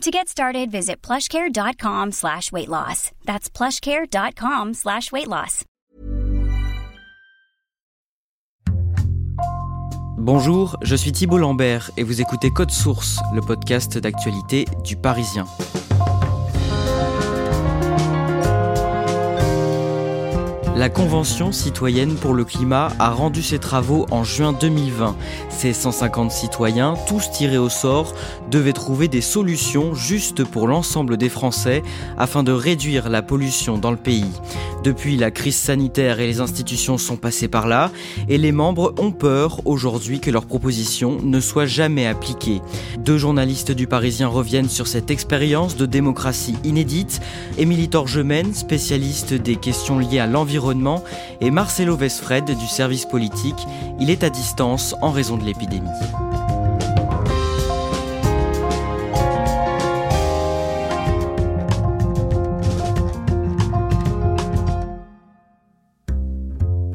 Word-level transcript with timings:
To 0.00 0.10
get 0.10 0.28
started, 0.28 0.70
visit 0.70 1.02
plushcare.com 1.02 2.12
slash 2.12 2.50
weight 2.52 2.68
loss. 2.68 3.10
That's 3.26 3.50
plushcare.com 3.50 4.72
slash 4.72 5.12
weight 5.12 5.28
loss. 5.28 5.64
Bonjour, 10.16 10.78
je 10.82 10.96
suis 10.96 11.12
Thibault 11.12 11.36
Lambert 11.36 11.90
et 11.98 12.02
vous 12.02 12.22
écoutez 12.22 12.50
Code 12.50 12.70
Source, 12.70 13.20
le 13.34 13.42
podcast 13.42 13.98
d'actualité 13.98 14.64
du 14.84 14.96
Parisien. 14.96 15.44
La 20.80 20.88
Convention 20.88 21.52
citoyenne 21.52 22.14
pour 22.14 22.32
le 22.32 22.42
climat 22.42 22.88
a 22.98 23.10
rendu 23.10 23.42
ses 23.42 23.58
travaux 23.58 24.06
en 24.10 24.24
juin 24.24 24.54
2020. 24.54 25.14
Ces 25.50 25.74
150 25.74 26.30
citoyens, 26.30 26.94
tous 27.06 27.30
tirés 27.30 27.58
au 27.58 27.68
sort, 27.68 28.14
devaient 28.50 28.72
trouver 28.72 29.06
des 29.06 29.20
solutions 29.20 29.92
justes 29.92 30.42
pour 30.42 30.66
l'ensemble 30.66 31.18
des 31.18 31.28
Français 31.28 31.82
afin 32.16 32.42
de 32.42 32.52
réduire 32.52 33.10
la 33.10 33.20
pollution 33.20 33.76
dans 33.76 33.90
le 33.90 33.98
pays. 33.98 34.32
Depuis, 34.82 35.18
la 35.18 35.30
crise 35.30 35.56
sanitaire 35.56 36.18
et 36.18 36.26
les 36.26 36.40
institutions 36.40 36.96
sont 36.96 37.18
passées 37.18 37.48
par 37.48 37.68
là 37.68 37.90
et 38.30 38.38
les 38.38 38.50
membres 38.50 38.94
ont 38.98 39.12
peur 39.12 39.60
aujourd'hui 39.66 40.18
que 40.18 40.30
leurs 40.30 40.46
propositions 40.46 41.18
ne 41.22 41.40
soient 41.40 41.66
jamais 41.66 42.06
appliquées. 42.06 42.62
Deux 42.98 43.18
journalistes 43.18 43.72
du 43.72 43.86
Parisien 43.86 44.28
reviennent 44.28 44.70
sur 44.70 44.86
cette 44.86 45.10
expérience 45.10 45.76
de 45.76 45.84
démocratie 45.84 46.56
inédite. 46.64 47.20
Émilie 47.58 47.90
Torgemène, 47.90 48.54
spécialiste 48.54 49.34
des 49.34 49.56
questions 49.56 49.98
liées 49.98 50.20
à 50.20 50.26
l'environnement 50.26 50.69
et 51.40 51.50
Marcelo 51.50 51.96
Vesfred 51.96 52.44
du 52.44 52.66
service 52.66 53.04
politique. 53.04 53.66
Il 53.98 54.10
est 54.10 54.24
à 54.24 54.30
distance 54.30 54.94
en 55.02 55.10
raison 55.10 55.36
de 55.36 55.44
l'épidémie. 55.44 55.88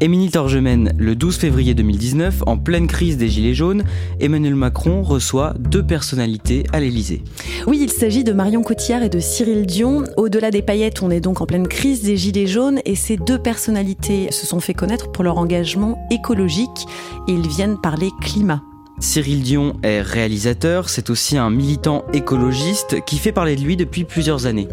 Émilie 0.01 0.29
Torgemène, 0.29 0.91
le 0.97 1.15
12 1.15 1.37
février 1.37 1.73
2019, 1.73 2.43
en 2.47 2.57
pleine 2.57 2.85
crise 2.85 3.15
des 3.15 3.29
Gilets 3.29 3.53
jaunes, 3.53 3.83
Emmanuel 4.19 4.55
Macron 4.55 5.01
reçoit 5.01 5.53
deux 5.57 5.83
personnalités 5.83 6.63
à 6.73 6.81
l'Élysée. 6.81 7.23
Oui, 7.65 7.79
il 7.81 7.89
s'agit 7.89 8.25
de 8.25 8.33
Marion 8.33 8.61
Cotillard 8.61 9.03
et 9.03 9.09
de 9.09 9.19
Cyril 9.19 9.65
Dion. 9.65 10.03
Au-delà 10.17 10.51
des 10.51 10.61
paillettes, 10.61 11.01
on 11.01 11.11
est 11.11 11.21
donc 11.21 11.39
en 11.39 11.45
pleine 11.45 11.67
crise 11.67 12.03
des 12.03 12.17
Gilets 12.17 12.45
jaunes 12.45 12.81
et 12.83 12.95
ces 12.95 13.15
deux 13.15 13.39
personnalités 13.39 14.31
se 14.31 14.45
sont 14.45 14.59
fait 14.59 14.73
connaître 14.73 15.13
pour 15.13 15.23
leur 15.23 15.37
engagement 15.37 16.05
écologique 16.11 16.87
et 17.29 17.31
ils 17.31 17.47
viennent 17.47 17.79
parler 17.81 18.09
climat. 18.21 18.61
Cyril 18.99 19.43
Dion 19.43 19.77
est 19.81 20.01
réalisateur, 20.01 20.89
c'est 20.89 21.09
aussi 21.09 21.37
un 21.37 21.49
militant 21.49 22.03
écologiste 22.11 23.03
qui 23.05 23.17
fait 23.17 23.31
parler 23.31 23.55
de 23.55 23.61
lui 23.61 23.77
depuis 23.77 24.03
plusieurs 24.03 24.45
années. 24.45 24.67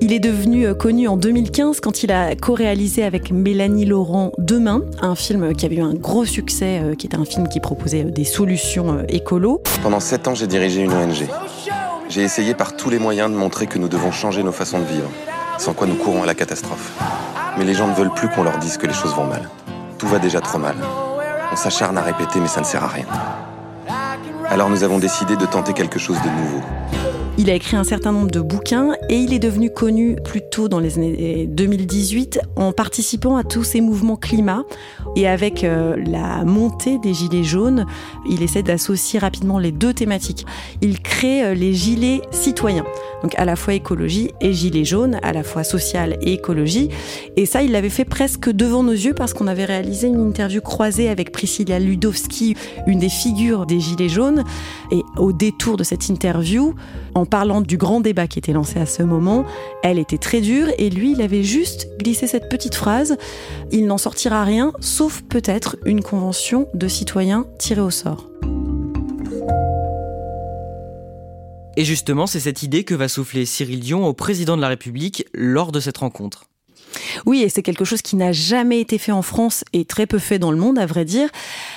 Il 0.00 0.12
est 0.12 0.18
devenu 0.18 0.66
euh, 0.66 0.74
connu 0.74 1.08
en 1.08 1.16
2015 1.16 1.80
quand 1.80 2.02
il 2.02 2.12
a 2.12 2.36
co-réalisé 2.36 3.02
avec 3.02 3.30
Mélanie 3.30 3.86
Laurent 3.86 4.32
Demain, 4.36 4.82
un 5.00 5.14
film 5.14 5.54
qui 5.54 5.64
avait 5.64 5.76
eu 5.76 5.82
un 5.82 5.94
gros 5.94 6.24
succès, 6.24 6.80
euh, 6.82 6.94
qui 6.94 7.06
était 7.06 7.16
un 7.16 7.24
film 7.24 7.48
qui 7.48 7.60
proposait 7.60 8.04
euh, 8.04 8.10
des 8.10 8.24
solutions 8.24 9.04
écolo. 9.08 9.62
Pendant 9.82 10.00
sept 10.00 10.28
ans, 10.28 10.34
j'ai 10.34 10.46
dirigé 10.46 10.82
une 10.82 10.92
ONG. 10.92 11.26
J'ai 12.10 12.22
essayé 12.22 12.54
par 12.54 12.76
tous 12.76 12.90
les 12.90 12.98
moyens 12.98 13.30
de 13.30 13.36
montrer 13.36 13.66
que 13.66 13.78
nous 13.78 13.88
devons 13.88 14.12
changer 14.12 14.42
nos 14.42 14.52
façons 14.52 14.78
de 14.78 14.84
vivre, 14.84 15.10
sans 15.58 15.72
quoi 15.72 15.86
nous 15.86 15.96
courons 15.96 16.22
à 16.22 16.26
la 16.26 16.34
catastrophe. 16.34 16.92
Mais 17.58 17.64
les 17.64 17.74
gens 17.74 17.88
ne 17.88 17.94
veulent 17.94 18.14
plus 18.14 18.28
qu'on 18.28 18.42
leur 18.42 18.58
dise 18.58 18.76
que 18.76 18.86
les 18.86 18.94
choses 18.94 19.14
vont 19.14 19.26
mal. 19.26 19.48
Tout 19.98 20.08
va 20.08 20.18
déjà 20.18 20.40
trop 20.40 20.58
mal. 20.58 20.76
On 21.50 21.56
s'acharne 21.56 21.96
à 21.96 22.02
répéter, 22.02 22.38
mais 22.38 22.48
ça 22.48 22.60
ne 22.60 22.66
sert 22.66 22.84
à 22.84 22.88
rien. 22.88 23.06
Alors 24.48 24.68
nous 24.68 24.84
avons 24.84 24.98
décidé 24.98 25.36
de 25.36 25.46
tenter 25.46 25.72
quelque 25.72 25.98
chose 25.98 26.18
de 26.22 26.28
nouveau. 26.28 26.60
Il 27.38 27.50
a 27.50 27.54
écrit 27.54 27.76
un 27.76 27.84
certain 27.84 28.12
nombre 28.12 28.30
de 28.30 28.40
bouquins 28.40 28.94
et 29.10 29.16
il 29.16 29.34
est 29.34 29.38
devenu 29.38 29.70
connu 29.70 30.16
plutôt 30.24 30.68
dans 30.68 30.78
les 30.78 30.96
années 30.96 31.46
2018 31.46 32.40
en 32.56 32.72
participant 32.72 33.36
à 33.36 33.44
tous 33.44 33.62
ces 33.62 33.82
mouvements 33.82 34.16
climat. 34.16 34.64
Et 35.16 35.28
avec 35.28 35.62
euh, 35.62 35.96
la 36.06 36.44
montée 36.44 36.98
des 36.98 37.12
gilets 37.12 37.44
jaunes, 37.44 37.84
il 38.28 38.42
essaie 38.42 38.62
d'associer 38.62 39.18
rapidement 39.18 39.58
les 39.58 39.70
deux 39.70 39.92
thématiques. 39.92 40.46
Il 40.80 41.00
crée 41.00 41.44
euh, 41.44 41.54
les 41.54 41.74
gilets 41.74 42.22
citoyens, 42.30 42.86
donc 43.22 43.34
à 43.36 43.44
la 43.44 43.54
fois 43.54 43.74
écologie 43.74 44.30
et 44.40 44.54
gilets 44.54 44.86
jaunes, 44.86 45.18
à 45.22 45.34
la 45.34 45.42
fois 45.42 45.62
social 45.62 46.16
et 46.22 46.32
écologie. 46.32 46.88
Et 47.36 47.44
ça, 47.44 47.62
il 47.62 47.72
l'avait 47.72 47.90
fait 47.90 48.06
presque 48.06 48.50
devant 48.50 48.82
nos 48.82 48.92
yeux 48.92 49.14
parce 49.14 49.34
qu'on 49.34 49.46
avait 49.46 49.66
réalisé 49.66 50.08
une 50.08 50.26
interview 50.26 50.62
croisée 50.62 51.10
avec 51.10 51.32
Priscilla 51.32 51.78
Ludowski, 51.78 52.56
une 52.86 52.98
des 52.98 53.10
figures 53.10 53.66
des 53.66 53.80
gilets 53.80 54.08
jaunes. 54.08 54.42
Et 54.90 55.02
au 55.18 55.32
détour 55.32 55.76
de 55.76 55.84
cette 55.84 56.08
interview, 56.08 56.74
en 57.16 57.24
parlant 57.26 57.60
du 57.60 57.76
grand 57.78 58.00
débat 58.00 58.26
qui 58.26 58.38
était 58.38 58.52
lancé 58.52 58.78
à 58.78 58.86
ce 58.86 59.02
moment, 59.02 59.44
elle 59.82 59.98
était 59.98 60.18
très 60.18 60.40
dure 60.40 60.68
et 60.78 60.90
lui, 60.90 61.12
il 61.12 61.22
avait 61.22 61.42
juste 61.42 61.88
glissé 61.98 62.26
cette 62.26 62.48
petite 62.48 62.74
phrase 62.74 63.16
il 63.72 63.86
n'en 63.86 63.98
sortira 63.98 64.44
rien, 64.44 64.72
sauf 64.80 65.22
peut-être 65.22 65.76
une 65.84 66.02
convention 66.02 66.68
de 66.74 66.88
citoyens 66.88 67.46
tirés 67.58 67.80
au 67.80 67.90
sort. 67.90 68.28
Et 71.76 71.84
justement, 71.84 72.26
c'est 72.26 72.40
cette 72.40 72.62
idée 72.62 72.84
que 72.84 72.94
va 72.94 73.08
souffler 73.08 73.44
Cyril 73.44 73.80
Dion 73.80 74.06
au 74.06 74.14
président 74.14 74.56
de 74.56 74.62
la 74.62 74.68
République 74.68 75.26
lors 75.34 75.72
de 75.72 75.80
cette 75.80 75.98
rencontre. 75.98 76.46
Oui, 77.24 77.42
et 77.42 77.48
c'est 77.48 77.62
quelque 77.62 77.84
chose 77.84 78.02
qui 78.02 78.16
n'a 78.16 78.32
jamais 78.32 78.80
été 78.80 78.98
fait 78.98 79.12
en 79.12 79.22
France 79.22 79.64
et 79.72 79.84
très 79.84 80.06
peu 80.06 80.18
fait 80.18 80.38
dans 80.38 80.50
le 80.50 80.58
monde, 80.58 80.78
à 80.78 80.86
vrai 80.86 81.04
dire. 81.04 81.28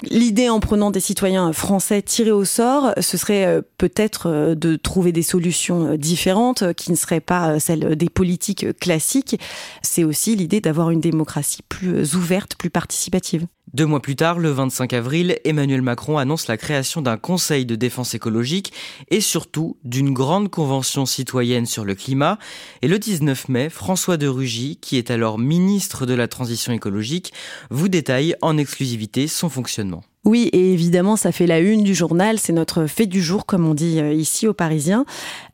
L'idée 0.03 0.50
en 0.50 0.59
prenant 0.59 0.91
des 0.91 1.00
citoyens 1.00 1.53
français 1.53 2.02
tirés 2.02 2.31
au 2.31 2.46
sort, 2.46 2.94
ce 3.00 3.18
serait 3.18 3.46
euh, 3.46 3.62
peut-être 3.78 4.28
euh, 4.28 4.56
de 4.56 4.75
trouver 4.75 5.12
des 5.12 5.22
solutions 5.22 5.94
euh, 5.94 5.97
différentes 5.97 6.74
qui 6.74 6.91
ne 6.91 6.96
seraient 6.96 7.19
pas 7.19 7.59
celles 7.59 7.96
des 7.96 8.09
politiques 8.09 8.78
classiques. 8.80 9.40
C'est 9.81 10.03
aussi 10.03 10.35
l'idée 10.35 10.62
d'avoir 10.62 10.91
une 10.91 11.02
démocratie 11.02 11.62
plus 11.68 12.16
ouverte, 12.16 12.56
plus 12.56 12.69
participative. 12.69 13.46
Deux 13.74 13.85
mois 13.85 14.02
plus 14.02 14.16
tard, 14.16 14.40
le 14.40 14.50
25 14.50 14.94
avril, 14.94 15.38
Emmanuel 15.46 15.84
Macron 15.84 16.18
annonce 16.18 16.47
la 16.47 16.57
création 16.57 17.03
d'un 17.03 17.18
conseil 17.18 17.68
de 17.68 17.75
défense 17.75 18.16
écologique 18.16 18.74
et 19.09 19.22
surtout 19.22 19.78
d'une 19.84 20.12
grande 20.12 20.50
convention 20.50 21.06
citoyenne 21.06 21.68
sur 21.68 21.85
le 21.85 21.94
climat. 21.94 22.40
Et 22.81 22.88
le 22.88 22.97
19 22.97 23.47
mai, 23.47 23.69
François 23.69 24.18
de 24.18 24.28
Rugy, 24.28 24.78
qui 24.81 24.97
est 24.97 25.12
alors 25.12 25.38
ministre 25.38 26.07
de 26.07 26.16
la 26.16 26.28
Transition 26.28 26.74
écologique, 26.74 27.31
vous 27.69 27.89
détaille 27.89 28.36
en 28.42 28.57
exclusivité 28.57 29.27
son 29.27 29.50
fonctionnement. 29.50 30.04
Oui, 30.25 30.50
et 30.51 30.74
évidemment, 30.74 31.16
ça 31.16 31.31
fait 31.31 31.48
la 31.48 31.60
une 31.60 31.83
du 31.83 31.95
journal. 31.95 32.39
C'est 32.39 32.51
notre 32.51 32.88
fait 32.88 33.06
du 33.06 33.21
jour, 33.21 33.45
comme 33.45 33.66
on 33.66 33.74
dit 33.74 34.01
euh, 34.01 34.12
ici 34.12 34.48
aux 34.48 34.54
Parisiens. 34.54 35.06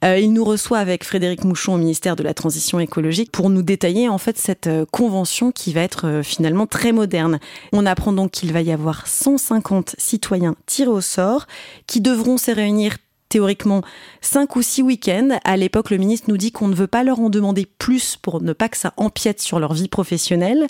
Euh, 0.04 0.18
il 0.18 0.34
nous 0.34 0.44
reçoit 0.44 0.80
avec 0.80 1.04
Frédéric 1.04 1.44
Mouchon 1.44 1.76
au 1.76 1.78
ministère 1.78 2.16
de 2.16 2.24
la 2.24 2.34
Transition 2.34 2.80
écologique 2.80 3.32
pour 3.32 3.52
nous 3.52 3.62
détailler 3.62 4.10
en 4.10 4.18
fait 4.18 4.40
cette 4.40 4.66
euh, 4.66 4.86
convention 4.92 5.52
qui 5.52 5.72
va 5.72 5.82
être 5.82 6.22
finalement 6.24 6.66
très 6.66 6.94
moderne. 6.94 7.40
On 7.74 7.86
apprend 7.86 8.12
donc 8.12 8.32
qu'il 8.32 8.54
va 8.54 8.62
y 8.64 8.72
avoir 8.72 9.06
150 9.06 9.96
citoyens 10.00 10.56
tirés 10.66 10.90
au 10.90 11.02
sort 11.02 11.46
qui 11.86 12.02
devront 12.02 12.38
se 12.38 12.50
réunir 12.50 12.98
théoriquement 13.36 13.82
cinq 14.22 14.56
ou 14.56 14.62
six 14.62 14.82
week-ends. 14.82 15.40
À 15.44 15.58
l'époque, 15.58 15.90
le 15.90 15.98
ministre 15.98 16.30
nous 16.30 16.38
dit 16.38 16.54
qu'on 16.54 16.70
ne 16.70 16.74
veut 16.74 16.88
pas 16.88 17.04
leur 17.04 17.20
en 17.20 17.30
demander 17.30 17.66
plus 17.66 18.16
pour 18.16 18.42
ne 18.42 18.54
pas 18.54 18.70
que 18.70 18.78
ça 18.78 18.94
empiète 18.96 19.42
sur 19.42 19.60
leur 19.60 19.74
vie 19.74 19.90
professionnelle. 19.90 20.68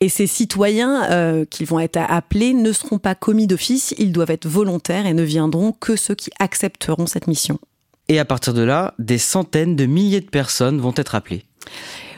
Et 0.00 0.08
ces 0.08 0.28
citoyens 0.28 1.10
euh, 1.10 1.44
qui 1.44 1.64
vont 1.64 1.80
être 1.80 1.96
appelés 1.96 2.54
ne 2.54 2.70
seront 2.70 2.98
pas 3.00 3.16
commis 3.16 3.48
d'office, 3.48 3.96
ils 3.98 4.12
doivent 4.12 4.30
être 4.30 4.46
volontaires 4.46 5.06
et 5.06 5.12
ne 5.12 5.24
viendront 5.24 5.72
que 5.72 5.96
ceux 5.96 6.14
qui 6.14 6.30
accepteront 6.38 7.08
cette 7.08 7.26
mission. 7.26 7.58
Et 8.06 8.20
à 8.20 8.24
partir 8.24 8.54
de 8.54 8.62
là, 8.62 8.94
des 9.00 9.18
centaines 9.18 9.74
de 9.74 9.86
milliers 9.86 10.20
de 10.20 10.30
personnes 10.30 10.80
vont 10.80 10.94
être 10.96 11.16
appelées. 11.16 11.42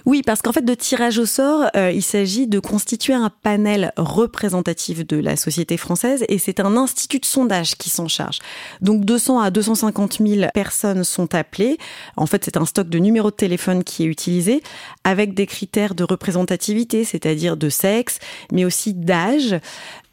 Oui, 0.06 0.22
parce 0.22 0.40
qu'en 0.40 0.52
fait, 0.52 0.64
de 0.64 0.74
tirage 0.74 1.18
au 1.18 1.26
sort, 1.26 1.68
euh, 1.74 1.90
il 1.90 2.02
s'agit 2.02 2.46
de 2.46 2.60
constituer 2.60 3.12
un 3.12 3.28
panel 3.28 3.92
représentatif 3.96 5.04
de 5.04 5.16
la 5.16 5.34
société 5.34 5.76
française 5.76 6.24
et 6.28 6.38
c'est 6.38 6.60
un 6.60 6.76
institut 6.76 7.18
de 7.18 7.24
sondage 7.24 7.74
qui 7.74 7.90
s'en 7.90 8.06
charge. 8.06 8.38
Donc 8.80 9.04
200 9.04 9.40
à 9.40 9.50
250 9.50 10.18
000 10.24 10.48
personnes 10.54 11.02
sont 11.02 11.34
appelées. 11.34 11.76
En 12.16 12.26
fait, 12.26 12.44
c'est 12.44 12.56
un 12.56 12.64
stock 12.66 12.88
de 12.88 13.00
numéros 13.00 13.32
de 13.32 13.36
téléphone 13.36 13.82
qui 13.82 14.04
est 14.04 14.06
utilisé 14.06 14.62
avec 15.02 15.34
des 15.34 15.46
critères 15.46 15.96
de 15.96 16.04
représentativité, 16.04 17.02
c'est-à-dire 17.02 17.56
de 17.56 17.68
sexe, 17.68 18.20
mais 18.52 18.64
aussi 18.64 18.94
d'âge, 18.94 19.56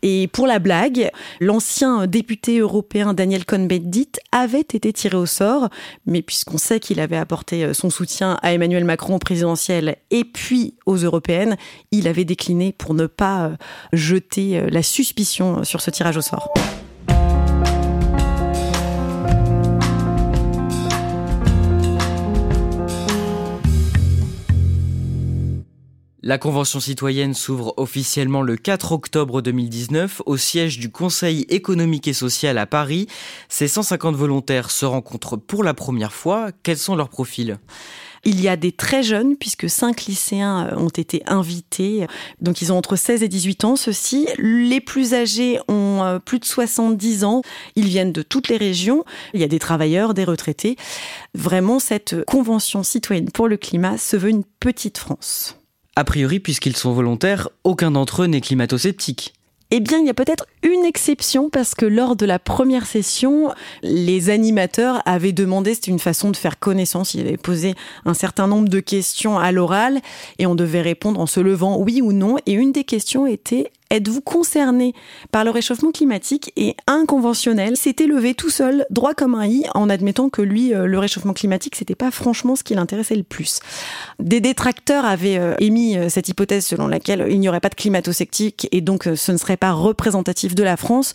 et 0.03 0.27
pour 0.27 0.47
la 0.47 0.59
blague, 0.59 1.09
l'ancien 1.39 2.07
député 2.07 2.59
européen 2.59 3.13
Daniel 3.13 3.45
Cohn-Bendit 3.45 4.09
avait 4.33 4.59
été 4.59 4.91
tiré 4.91 5.15
au 5.15 5.25
sort, 5.25 5.69
mais 6.05 6.21
puisqu'on 6.21 6.57
sait 6.57 6.81
qu'il 6.81 6.99
avait 6.99 7.17
apporté 7.17 7.63
euh, 7.63 7.73
son 7.73 7.89
soutien 7.89 8.37
à 8.41 8.51
Emmanuel 8.51 8.83
Macron 8.83 9.17
présidentiel 9.17 9.95
et 10.11 10.25
puis 10.25 10.75
aux 10.85 10.97
européennes, 10.97 11.55
il 11.91 12.09
avait 12.09 12.25
décliné 12.25 12.73
pour 12.73 12.93
ne 12.93 13.07
pas 13.07 13.45
euh, 13.45 13.55
jeter 13.93 14.59
euh, 14.59 14.67
la 14.69 14.83
suspicion 14.83 15.63
sur 15.63 15.79
ce 15.79 15.89
tirage 15.89 16.17
au 16.17 16.21
sort. 16.21 16.53
La 26.25 26.37
Convention 26.37 26.79
citoyenne 26.79 27.33
s'ouvre 27.33 27.73
officiellement 27.75 28.43
le 28.43 28.55
4 28.55 28.93
octobre 28.93 29.41
2019 29.41 30.21
au 30.25 30.37
siège 30.37 30.79
du 30.79 30.89
Conseil 30.89 31.45
économique 31.49 32.07
et 32.07 32.13
social 32.13 32.57
à 32.57 32.65
Paris. 32.65 33.07
Ces 33.49 33.67
150 33.67 34.15
volontaires 34.15 34.71
se 34.71 34.85
rencontrent 34.85 35.35
pour 35.35 35.65
la 35.65 35.73
première 35.73 36.13
fois. 36.13 36.51
Quels 36.63 36.77
sont 36.77 36.95
leurs 36.95 37.09
profils? 37.09 37.57
Il 38.23 38.39
y 38.39 38.47
a 38.47 38.55
des 38.55 38.71
très 38.71 39.03
jeunes, 39.03 39.35
puisque 39.35 39.69
cinq 39.69 40.05
lycéens 40.05 40.67
euh, 40.67 40.77
ont 40.77 40.87
été 40.87 41.23
invités. 41.25 42.07
Donc, 42.39 42.61
ils 42.61 42.71
ont 42.71 42.77
entre 42.77 42.95
16 42.95 43.21
et 43.21 43.27
18 43.27 43.65
ans, 43.65 43.75
ceux-ci. 43.75 44.29
Les 44.37 44.79
plus 44.79 45.13
âgés 45.13 45.59
ont 45.67 46.03
euh, 46.03 46.19
plus 46.19 46.39
de 46.39 46.45
70 46.45 47.25
ans. 47.25 47.41
Ils 47.75 47.87
viennent 47.87 48.13
de 48.13 48.21
toutes 48.21 48.47
les 48.47 48.55
régions. 48.55 49.03
Il 49.33 49.41
y 49.41 49.43
a 49.43 49.49
des 49.49 49.59
travailleurs, 49.59 50.13
des 50.13 50.23
retraités. 50.23 50.77
Vraiment, 51.35 51.79
cette 51.79 52.23
convention 52.23 52.81
citoyenne 52.81 53.29
pour 53.29 53.49
le 53.49 53.57
climat 53.57 53.97
se 53.97 54.15
veut 54.15 54.29
une 54.29 54.45
petite 54.61 54.97
France. 54.99 55.57
A 55.95 56.03
priori, 56.03 56.39
puisqu'ils 56.39 56.75
sont 56.75 56.91
volontaires, 56.91 57.49
aucun 57.63 57.91
d'entre 57.91 58.23
eux 58.23 58.27
n'est 58.27 58.41
climato-sceptique. 58.41 59.33
Eh 59.75 59.79
bien, 59.79 59.99
il 59.99 60.05
y 60.05 60.09
a 60.09 60.13
peut-être 60.13 60.45
une 60.61 60.85
exception 60.85 61.49
parce 61.49 61.73
que 61.73 61.85
lors 61.85 62.15
de 62.15 62.25
la 62.25 62.37
première 62.37 62.85
session, 62.85 63.51
les 63.81 64.29
animateurs 64.29 65.01
avaient 65.05 65.31
demandé, 65.31 65.73
c'était 65.73 65.89
une 65.89 65.99
façon 65.99 66.29
de 66.29 66.37
faire 66.37 66.59
connaissance, 66.59 67.15
ils 67.15 67.21
avaient 67.21 67.37
posé 67.37 67.73
un 68.05 68.13
certain 68.13 68.45
nombre 68.47 68.69
de 68.69 68.79
questions 68.79 69.39
à 69.39 69.51
l'oral 69.51 69.99
et 70.37 70.45
on 70.45 70.53
devait 70.53 70.81
répondre 70.81 71.19
en 71.19 71.25
se 71.25 71.39
levant 71.39 71.79
oui 71.79 72.01
ou 72.03 72.11
non. 72.11 72.37
Et 72.45 72.53
une 72.53 72.71
des 72.71 72.83
questions 72.83 73.25
était 73.25 73.71
Êtes-vous 73.93 74.21
concerné 74.21 74.95
par 75.31 75.43
le 75.43 75.51
réchauffement 75.51 75.91
climatique 75.91 76.51
Et 76.55 76.75
un 76.87 77.05
conventionnel 77.05 77.77
s'était 77.77 78.07
levé 78.07 78.33
tout 78.33 78.49
seul, 78.49 78.87
droit 78.89 79.13
comme 79.13 79.35
un 79.35 79.45
i, 79.45 79.65
en 79.75 79.87
admettant 79.87 80.29
que 80.29 80.41
lui, 80.41 80.73
euh, 80.73 80.87
le 80.87 80.97
réchauffement 80.97 81.33
climatique, 81.33 81.75
c'était 81.75 81.93
pas 81.93 82.09
franchement 82.09 82.55
ce 82.55 82.63
qui 82.63 82.73
l'intéressait 82.73 83.15
le 83.15 83.21
plus. 83.21 83.59
Des 84.19 84.41
détracteurs 84.41 85.05
avaient 85.05 85.37
euh, 85.37 85.53
émis 85.59 85.95
euh, 85.95 86.09
cette 86.09 86.27
hypothèse 86.27 86.65
selon 86.65 86.87
laquelle 86.87 87.27
il 87.29 87.39
n'y 87.39 87.47
aurait 87.47 87.59
pas 87.59 87.69
de 87.69 87.75
climato-sceptique 87.75 88.67
et 88.71 88.81
donc 88.81 89.07
ce 89.15 89.31
ne 89.31 89.37
serait 89.37 89.57
pas 89.57 89.73
représentatif 89.73 90.55
de 90.55 90.63
la 90.63 90.75
France. 90.75 91.13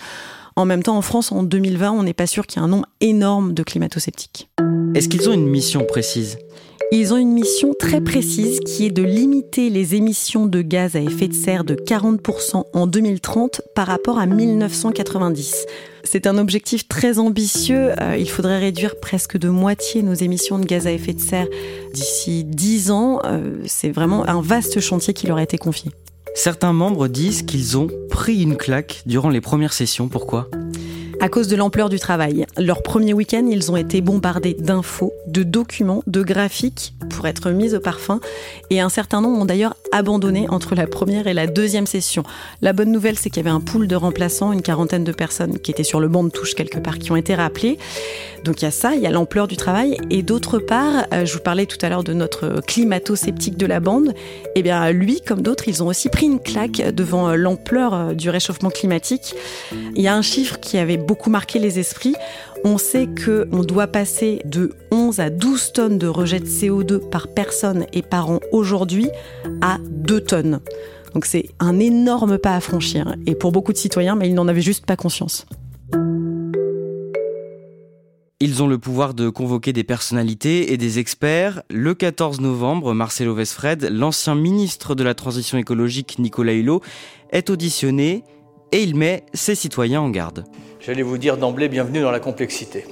En 0.54 0.64
même 0.64 0.84
temps, 0.84 0.96
en 0.96 1.02
France, 1.02 1.32
en 1.32 1.42
2020, 1.42 1.90
on 1.90 2.04
n'est 2.04 2.14
pas 2.14 2.28
sûr 2.28 2.46
qu'il 2.46 2.60
y 2.60 2.62
ait 2.62 2.64
un 2.64 2.68
nombre 2.68 2.86
énorme 3.00 3.54
de 3.54 3.64
climato-sceptiques. 3.64 4.50
Est-ce 4.94 5.08
qu'ils 5.08 5.28
ont 5.28 5.32
une 5.32 5.48
mission 5.48 5.84
précise? 5.84 6.38
Ils 6.90 7.12
ont 7.12 7.18
une 7.18 7.32
mission 7.32 7.74
très 7.78 8.00
précise 8.00 8.60
qui 8.60 8.86
est 8.86 8.90
de 8.90 9.02
limiter 9.02 9.68
les 9.68 9.94
émissions 9.94 10.46
de 10.46 10.62
gaz 10.62 10.96
à 10.96 11.00
effet 11.00 11.28
de 11.28 11.34
serre 11.34 11.64
de 11.64 11.74
40% 11.74 12.64
en 12.72 12.86
2030 12.86 13.60
par 13.74 13.86
rapport 13.86 14.18
à 14.18 14.24
1990. 14.24 15.66
C'est 16.04 16.26
un 16.26 16.38
objectif 16.38 16.88
très 16.88 17.18
ambitieux. 17.18 17.90
Euh, 18.00 18.16
il 18.18 18.30
faudrait 18.30 18.58
réduire 18.58 18.98
presque 19.00 19.36
de 19.36 19.50
moitié 19.50 20.02
nos 20.02 20.14
émissions 20.14 20.58
de 20.58 20.64
gaz 20.64 20.86
à 20.86 20.92
effet 20.92 21.12
de 21.12 21.20
serre 21.20 21.48
d'ici 21.92 22.44
10 22.44 22.90
ans. 22.90 23.20
Euh, 23.24 23.58
c'est 23.66 23.90
vraiment 23.90 24.26
un 24.26 24.40
vaste 24.40 24.80
chantier 24.80 25.12
qui 25.12 25.26
leur 25.26 25.36
a 25.36 25.42
été 25.42 25.58
confié. 25.58 25.90
Certains 26.34 26.72
membres 26.72 27.08
disent 27.08 27.42
qu'ils 27.42 27.76
ont 27.76 27.88
pris 28.08 28.42
une 28.42 28.56
claque 28.56 29.02
durant 29.04 29.28
les 29.28 29.42
premières 29.42 29.72
sessions. 29.74 30.08
Pourquoi? 30.08 30.48
À 31.20 31.28
cause 31.28 31.48
de 31.48 31.56
l'ampleur 31.56 31.88
du 31.88 31.98
travail. 31.98 32.46
Leur 32.56 32.82
premier 32.82 33.12
week-end, 33.12 33.46
ils 33.50 33.72
ont 33.72 33.76
été 33.76 34.00
bombardés 34.00 34.54
d'infos, 34.54 35.12
de 35.26 35.42
documents, 35.42 36.02
de 36.06 36.22
graphiques 36.22 36.94
pour 37.10 37.26
être 37.26 37.50
mis 37.50 37.74
au 37.74 37.80
parfum. 37.80 38.20
Et 38.70 38.80
un 38.80 38.88
certain 38.88 39.20
nombre 39.20 39.40
ont 39.40 39.44
d'ailleurs 39.44 39.74
abandonné 39.92 40.46
entre 40.48 40.74
la 40.74 40.86
première 40.86 41.26
et 41.26 41.34
la 41.34 41.46
deuxième 41.46 41.86
session. 41.86 42.22
La 42.62 42.72
bonne 42.72 42.92
nouvelle, 42.92 43.18
c'est 43.18 43.30
qu'il 43.30 43.42
y 43.42 43.46
avait 43.46 43.54
un 43.54 43.60
pool 43.60 43.88
de 43.88 43.96
remplaçants, 43.96 44.52
une 44.52 44.62
quarantaine 44.62 45.04
de 45.04 45.12
personnes 45.12 45.58
qui 45.58 45.70
étaient 45.70 45.82
sur 45.82 46.00
le 46.00 46.08
banc 46.08 46.24
de 46.24 46.30
touche 46.30 46.54
quelque 46.54 46.78
part, 46.78 46.98
qui 46.98 47.10
ont 47.10 47.16
été 47.16 47.34
rappelées. 47.34 47.78
Donc 48.44 48.62
il 48.62 48.64
y 48.64 48.68
a 48.68 48.70
ça, 48.70 48.94
il 48.94 49.00
y 49.00 49.06
a 49.06 49.10
l'ampleur 49.10 49.48
du 49.48 49.56
travail. 49.56 49.98
Et 50.10 50.22
d'autre 50.22 50.58
part, 50.58 51.06
euh, 51.12 51.24
je 51.24 51.32
vous 51.34 51.40
parlais 51.40 51.66
tout 51.66 51.78
à 51.82 51.88
l'heure 51.88 52.04
de 52.04 52.12
notre 52.12 52.60
climato-sceptique 52.66 53.56
de 53.56 53.66
la 53.66 53.80
bande. 53.80 54.14
Eh 54.54 54.62
bien, 54.62 54.90
lui, 54.90 55.20
comme 55.20 55.42
d'autres, 55.42 55.68
ils 55.68 55.82
ont 55.82 55.86
aussi 55.86 56.08
pris 56.08 56.26
une 56.26 56.40
claque 56.40 56.94
devant 56.94 57.28
euh, 57.28 57.36
l'ampleur 57.36 57.94
euh, 57.94 58.14
du 58.14 58.30
réchauffement 58.30 58.70
climatique. 58.70 59.34
Il 59.96 60.02
y 60.02 60.08
a 60.08 60.14
un 60.14 60.22
chiffre 60.22 60.60
qui 60.60 60.78
avait 60.78 60.96
beaucoup 61.08 61.30
marqué 61.30 61.58
les 61.58 61.78
esprits. 61.78 62.14
On 62.64 62.76
sait 62.76 63.08
qu'on 63.08 63.64
doit 63.64 63.86
passer 63.86 64.42
de 64.44 64.74
11 64.92 65.20
à 65.20 65.30
12 65.30 65.72
tonnes 65.72 65.98
de 65.98 66.06
rejet 66.06 66.38
de 66.38 66.46
CO2 66.46 67.08
par 67.08 67.28
personne 67.28 67.86
et 67.94 68.02
par 68.02 68.30
an 68.30 68.40
aujourd'hui 68.52 69.08
à 69.62 69.78
2 69.88 70.20
tonnes. 70.20 70.60
Donc 71.14 71.24
c'est 71.24 71.48
un 71.58 71.80
énorme 71.80 72.36
pas 72.36 72.54
à 72.54 72.60
franchir. 72.60 73.16
Et 73.26 73.34
pour 73.34 73.52
beaucoup 73.52 73.72
de 73.72 73.78
citoyens, 73.78 74.16
mais 74.16 74.28
ils 74.28 74.34
n'en 74.34 74.48
avaient 74.48 74.60
juste 74.60 74.84
pas 74.84 74.96
conscience. 74.96 75.46
Ils 78.40 78.62
ont 78.62 78.68
le 78.68 78.78
pouvoir 78.78 79.14
de 79.14 79.30
convoquer 79.30 79.72
des 79.72 79.84
personnalités 79.84 80.72
et 80.72 80.76
des 80.76 80.98
experts. 80.98 81.62
Le 81.70 81.94
14 81.94 82.40
novembre, 82.40 82.92
Marcelo 82.92 83.34
Vesfred, 83.34 83.88
l'ancien 83.90 84.34
ministre 84.34 84.94
de 84.94 85.02
la 85.02 85.14
Transition 85.14 85.58
écologique 85.58 86.18
Nicolas 86.18 86.52
Hulot, 86.52 86.82
est 87.30 87.50
auditionné 87.50 88.22
et 88.72 88.82
il 88.82 88.94
met 88.94 89.24
ses 89.32 89.54
citoyens 89.54 90.02
en 90.02 90.10
garde. 90.10 90.44
J'allais 90.88 91.02
vous 91.02 91.18
dire 91.18 91.36
d'emblée 91.36 91.68
bienvenue 91.68 92.00
dans 92.00 92.10
la 92.10 92.18
complexité. 92.18 92.86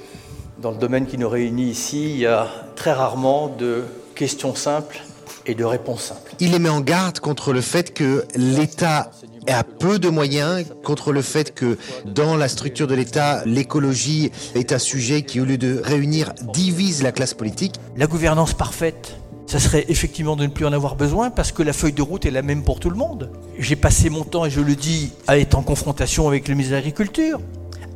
Dans 0.61 0.69
le 0.69 0.77
domaine 0.77 1.07
qui 1.07 1.17
nous 1.17 1.27
réunit 1.27 1.67
ici, 1.67 2.11
il 2.11 2.17
y 2.17 2.27
a 2.27 2.47
très 2.75 2.91
rarement 2.91 3.47
de 3.47 3.85
questions 4.13 4.53
simples 4.53 5.01
et 5.47 5.55
de 5.55 5.65
réponses 5.65 6.03
simples. 6.03 6.31
Il 6.39 6.51
les 6.51 6.59
met 6.59 6.69
en 6.69 6.81
garde 6.81 7.19
contre 7.19 7.53
le 7.53 7.61
fait 7.61 7.95
que 7.95 8.23
l'État 8.35 9.09
a 9.47 9.63
peu 9.63 9.97
de 9.97 10.09
moyens, 10.09 10.65
contre 10.83 11.11
le 11.11 11.23
fait 11.23 11.55
que 11.55 11.79
dans 12.05 12.35
la 12.35 12.49
structure 12.49 12.85
de 12.85 12.93
l'État, 12.93 13.41
l'écologie 13.47 14.31
est 14.53 14.73
un 14.73 14.77
sujet 14.77 15.23
qui, 15.23 15.41
au 15.41 15.45
lieu 15.45 15.57
de 15.57 15.81
réunir, 15.83 16.33
divise 16.53 17.01
la 17.01 17.11
classe 17.11 17.33
politique. 17.33 17.73
La 17.95 18.05
gouvernance 18.05 18.53
parfaite, 18.53 19.17
ça 19.47 19.57
serait 19.57 19.85
effectivement 19.87 20.35
de 20.35 20.43
ne 20.43 20.49
plus 20.49 20.67
en 20.67 20.71
avoir 20.71 20.97
besoin 20.97 21.31
parce 21.31 21.51
que 21.51 21.63
la 21.63 21.73
feuille 21.73 21.93
de 21.93 22.03
route 22.03 22.27
est 22.27 22.31
la 22.31 22.43
même 22.43 22.63
pour 22.63 22.79
tout 22.79 22.91
le 22.91 22.95
monde. 22.95 23.31
J'ai 23.57 23.75
passé 23.75 24.11
mon 24.11 24.23
temps, 24.23 24.45
et 24.45 24.51
je 24.51 24.61
le 24.61 24.75
dis, 24.75 25.13
à 25.25 25.39
être 25.39 25.55
en 25.57 25.63
confrontation 25.63 26.27
avec 26.27 26.47
le 26.47 26.53
ministre 26.53 26.73
de 26.73 26.75
l'Agriculture, 26.75 27.39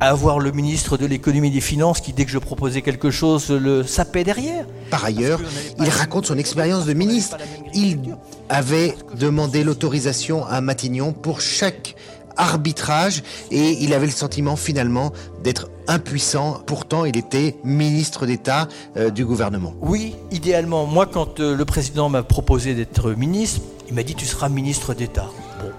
avoir 0.00 0.38
le 0.38 0.50
ministre 0.52 0.96
de 0.96 1.06
l'économie 1.06 1.48
et 1.48 1.52
des 1.52 1.60
finances 1.60 2.00
qui, 2.00 2.12
dès 2.12 2.24
que 2.24 2.30
je 2.30 2.38
proposais 2.38 2.82
quelque 2.82 3.10
chose, 3.10 3.50
le 3.50 3.84
sapait 3.84 4.24
derrière. 4.24 4.66
Par 4.90 5.04
ailleurs, 5.04 5.40
il 5.78 5.88
raconte 5.88 6.26
son 6.26 6.38
expérience 6.38 6.86
de 6.86 6.92
ministre. 6.92 7.36
Il 7.74 8.16
avait 8.48 8.94
demandé 9.18 9.64
l'autorisation 9.64 10.44
à 10.46 10.60
Matignon 10.60 11.12
pour 11.12 11.40
chaque 11.40 11.96
arbitrage 12.36 13.22
et 13.50 13.82
il 13.82 13.94
avait 13.94 14.06
le 14.06 14.12
sentiment 14.12 14.56
finalement 14.56 15.12
d'être 15.42 15.70
impuissant. 15.88 16.60
Pourtant, 16.66 17.04
il 17.04 17.16
était 17.16 17.56
ministre 17.64 18.26
d'État 18.26 18.68
euh, 18.96 19.10
du 19.10 19.24
gouvernement. 19.24 19.74
Oui, 19.80 20.16
idéalement. 20.30 20.86
Moi, 20.86 21.06
quand 21.06 21.40
euh, 21.40 21.54
le 21.54 21.64
président 21.64 22.08
m'a 22.08 22.22
proposé 22.22 22.74
d'être 22.74 23.12
ministre, 23.12 23.60
il 23.88 23.94
m'a 23.94 24.02
dit 24.02 24.14
tu 24.14 24.26
seras 24.26 24.48
ministre 24.48 24.94
d'État. 24.94 25.26
Bon, 25.60 25.70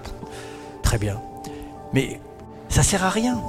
très 0.82 0.98
bien. 0.98 1.20
Mais 1.92 2.20
ça 2.68 2.82
sert 2.82 3.04
à 3.04 3.10
rien. 3.10 3.40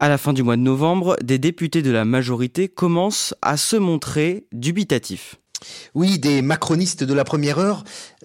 À 0.00 0.08
la 0.08 0.16
fin 0.16 0.32
du 0.32 0.44
mois 0.44 0.56
de 0.56 0.62
novembre, 0.62 1.16
des 1.24 1.40
députés 1.40 1.82
de 1.82 1.90
la 1.90 2.04
majorité 2.04 2.68
commencent 2.68 3.34
à 3.42 3.56
se 3.56 3.74
montrer 3.74 4.46
dubitatifs. 4.52 5.40
Oui, 5.94 6.18
des 6.18 6.42
macronistes 6.42 7.02
de 7.02 7.14
la 7.14 7.24
première 7.24 7.58
heure 7.58 7.84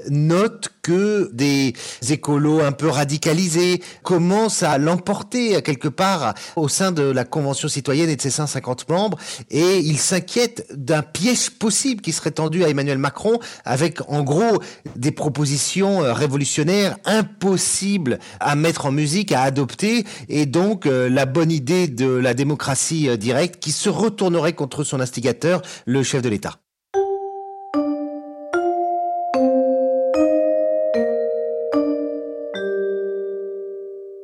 notent 0.10 0.70
que 0.82 1.30
des 1.34 1.74
écolos 2.10 2.60
un 2.60 2.72
peu 2.72 2.90
radicalisés 2.90 3.82
commencent 4.04 4.64
à 4.64 4.78
l'emporter 4.78 5.62
quelque 5.62 5.88
part 5.88 6.34
au 6.56 6.68
sein 6.68 6.92
de 6.92 7.04
la 7.04 7.24
Convention 7.26 7.68
citoyenne 7.68 8.10
et 8.10 8.16
de 8.16 8.22
ses 8.22 8.30
150 8.30 8.90
membres 8.90 9.18
et 9.50 9.80
ils 9.80 9.98
s'inquiètent 9.98 10.68
d'un 10.74 11.02
piège 11.02 11.52
possible 11.52 12.02
qui 12.02 12.12
serait 12.12 12.32
tendu 12.32 12.64
à 12.64 12.70
Emmanuel 12.70 12.98
Macron 12.98 13.40
avec 13.66 14.00
en 14.10 14.24
gros 14.24 14.62
des 14.96 15.12
propositions 15.12 16.04
euh, 16.04 16.14
révolutionnaires 16.14 16.98
impossibles 17.06 18.20
à 18.40 18.56
mettre 18.56 18.86
en 18.86 18.92
musique, 18.92 19.32
à 19.32 19.42
adopter 19.42 20.04
et 20.30 20.46
donc 20.46 20.86
euh, 20.86 21.10
la 21.10 21.26
bonne 21.26 21.52
idée 21.52 21.88
de 21.88 22.08
la 22.08 22.34
démocratie 22.34 23.10
euh, 23.10 23.18
directe 23.18 23.60
qui 23.60 23.72
se 23.72 23.90
retournerait 23.90 24.54
contre 24.54 24.84
son 24.84 25.00
instigateur, 25.00 25.62
le 25.86 26.04
chef 26.04 26.22
de 26.22 26.30
l'État. 26.30 26.63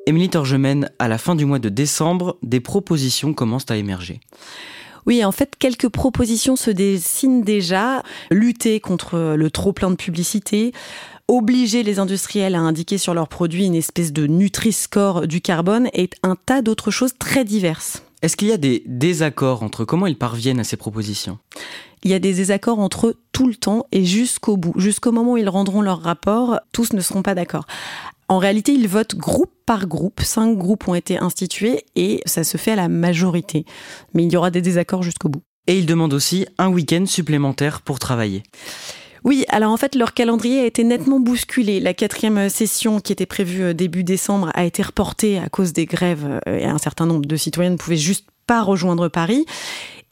Émilie 0.09 0.29
Torgemène, 0.29 0.89
à 0.97 1.07
la 1.07 1.19
fin 1.19 1.35
du 1.35 1.45
mois 1.45 1.59
de 1.59 1.69
décembre, 1.69 2.39
des 2.41 2.59
propositions 2.59 3.35
commencent 3.35 3.69
à 3.69 3.77
émerger. 3.77 4.21
Oui, 5.05 5.23
en 5.23 5.31
fait, 5.31 5.53
quelques 5.59 5.87
propositions 5.87 6.55
se 6.55 6.71
dessinent 6.71 7.43
déjà. 7.43 8.01
Lutter 8.31 8.79
contre 8.79 9.35
le 9.37 9.51
trop 9.51 9.71
plein 9.71 9.91
de 9.91 9.95
publicité, 9.95 10.73
obliger 11.27 11.83
les 11.83 11.99
industriels 11.99 12.55
à 12.55 12.59
indiquer 12.59 12.97
sur 12.97 13.13
leurs 13.13 13.27
produits 13.27 13.67
une 13.67 13.75
espèce 13.75 14.11
de 14.11 14.25
Nutri-Score 14.25 15.27
du 15.27 15.41
carbone 15.41 15.89
et 15.93 16.09
un 16.23 16.35
tas 16.35 16.63
d'autres 16.63 16.89
choses 16.89 17.13
très 17.19 17.45
diverses. 17.45 18.01
Est-ce 18.23 18.35
qu'il 18.35 18.47
y 18.47 18.51
a 18.51 18.57
des 18.57 18.81
désaccords 18.87 19.61
entre 19.61 19.85
comment 19.85 20.07
ils 20.07 20.17
parviennent 20.17 20.59
à 20.59 20.63
ces 20.63 20.75
propositions? 20.75 21.37
Il 22.03 22.09
y 22.09 22.15
a 22.15 22.19
des 22.19 22.33
désaccords 22.33 22.79
entre 22.79 23.09
eux 23.09 23.15
tout 23.31 23.45
le 23.45 23.55
temps 23.55 23.85
et 23.91 24.05
jusqu'au 24.05 24.57
bout. 24.57 24.73
Jusqu'au 24.75 25.11
moment 25.11 25.33
où 25.33 25.37
ils 25.37 25.49
rendront 25.49 25.83
leur 25.83 26.01
rapport, 26.01 26.59
tous 26.71 26.93
ne 26.93 27.01
seront 27.01 27.21
pas 27.21 27.35
d'accord. 27.35 27.67
En 28.29 28.37
réalité, 28.37 28.73
ils 28.73 28.87
votent 28.87 29.15
groupe 29.15 29.51
par 29.65 29.87
groupe. 29.87 30.21
Cinq 30.21 30.55
groupes 30.55 30.87
ont 30.87 30.95
été 30.95 31.17
institués 31.17 31.83
et 31.95 32.21
ça 32.25 32.43
se 32.43 32.57
fait 32.57 32.71
à 32.71 32.75
la 32.75 32.87
majorité. 32.87 33.65
Mais 34.13 34.23
il 34.23 34.31
y 34.31 34.37
aura 34.37 34.51
des 34.51 34.61
désaccords 34.61 35.03
jusqu'au 35.03 35.29
bout. 35.29 35.41
Et 35.65 35.77
ils 35.77 35.87
demandent 35.87 36.13
aussi 36.13 36.45
un 36.59 36.69
week-end 36.69 37.05
supplémentaire 37.07 37.81
pour 37.81 37.97
travailler. 37.97 38.43
Oui, 39.23 39.45
alors 39.49 39.71
en 39.71 39.77
fait, 39.77 39.95
leur 39.95 40.13
calendrier 40.13 40.61
a 40.61 40.65
été 40.65 40.83
nettement 40.83 41.19
bousculé. 41.19 41.79
La 41.79 41.93
quatrième 41.93 42.49
session, 42.49 42.99
qui 42.99 43.11
était 43.11 43.25
prévue 43.25 43.63
euh, 43.63 43.73
début 43.73 44.03
décembre, 44.03 44.51
a 44.53 44.63
été 44.63 44.81
reportée 44.81 45.39
à 45.39 45.49
cause 45.49 45.73
des 45.73 45.85
grèves 45.85 46.39
euh, 46.47 46.57
et 46.57 46.65
un 46.65 46.77
certain 46.77 47.05
nombre 47.05 47.25
de 47.25 47.35
citoyens 47.35 47.71
ne 47.71 47.77
pouvaient 47.77 47.97
juste 47.97 48.27
pas 48.47 48.61
rejoindre 48.61 49.09
Paris. 49.09 49.45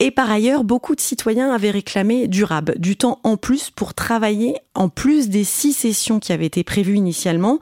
Et 0.00 0.12
par 0.12 0.30
ailleurs, 0.30 0.62
beaucoup 0.62 0.94
de 0.94 1.00
citoyens 1.00 1.52
avaient 1.52 1.72
réclamé 1.72 2.28
durable, 2.28 2.76
du 2.78 2.96
temps 2.96 3.18
en 3.24 3.36
plus 3.36 3.70
pour 3.70 3.94
travailler 3.94 4.54
en 4.76 4.88
plus 4.88 5.28
des 5.28 5.42
six 5.42 5.72
sessions 5.72 6.20
qui 6.20 6.32
avaient 6.32 6.46
été 6.46 6.62
prévues 6.62 6.94
initialement. 6.94 7.58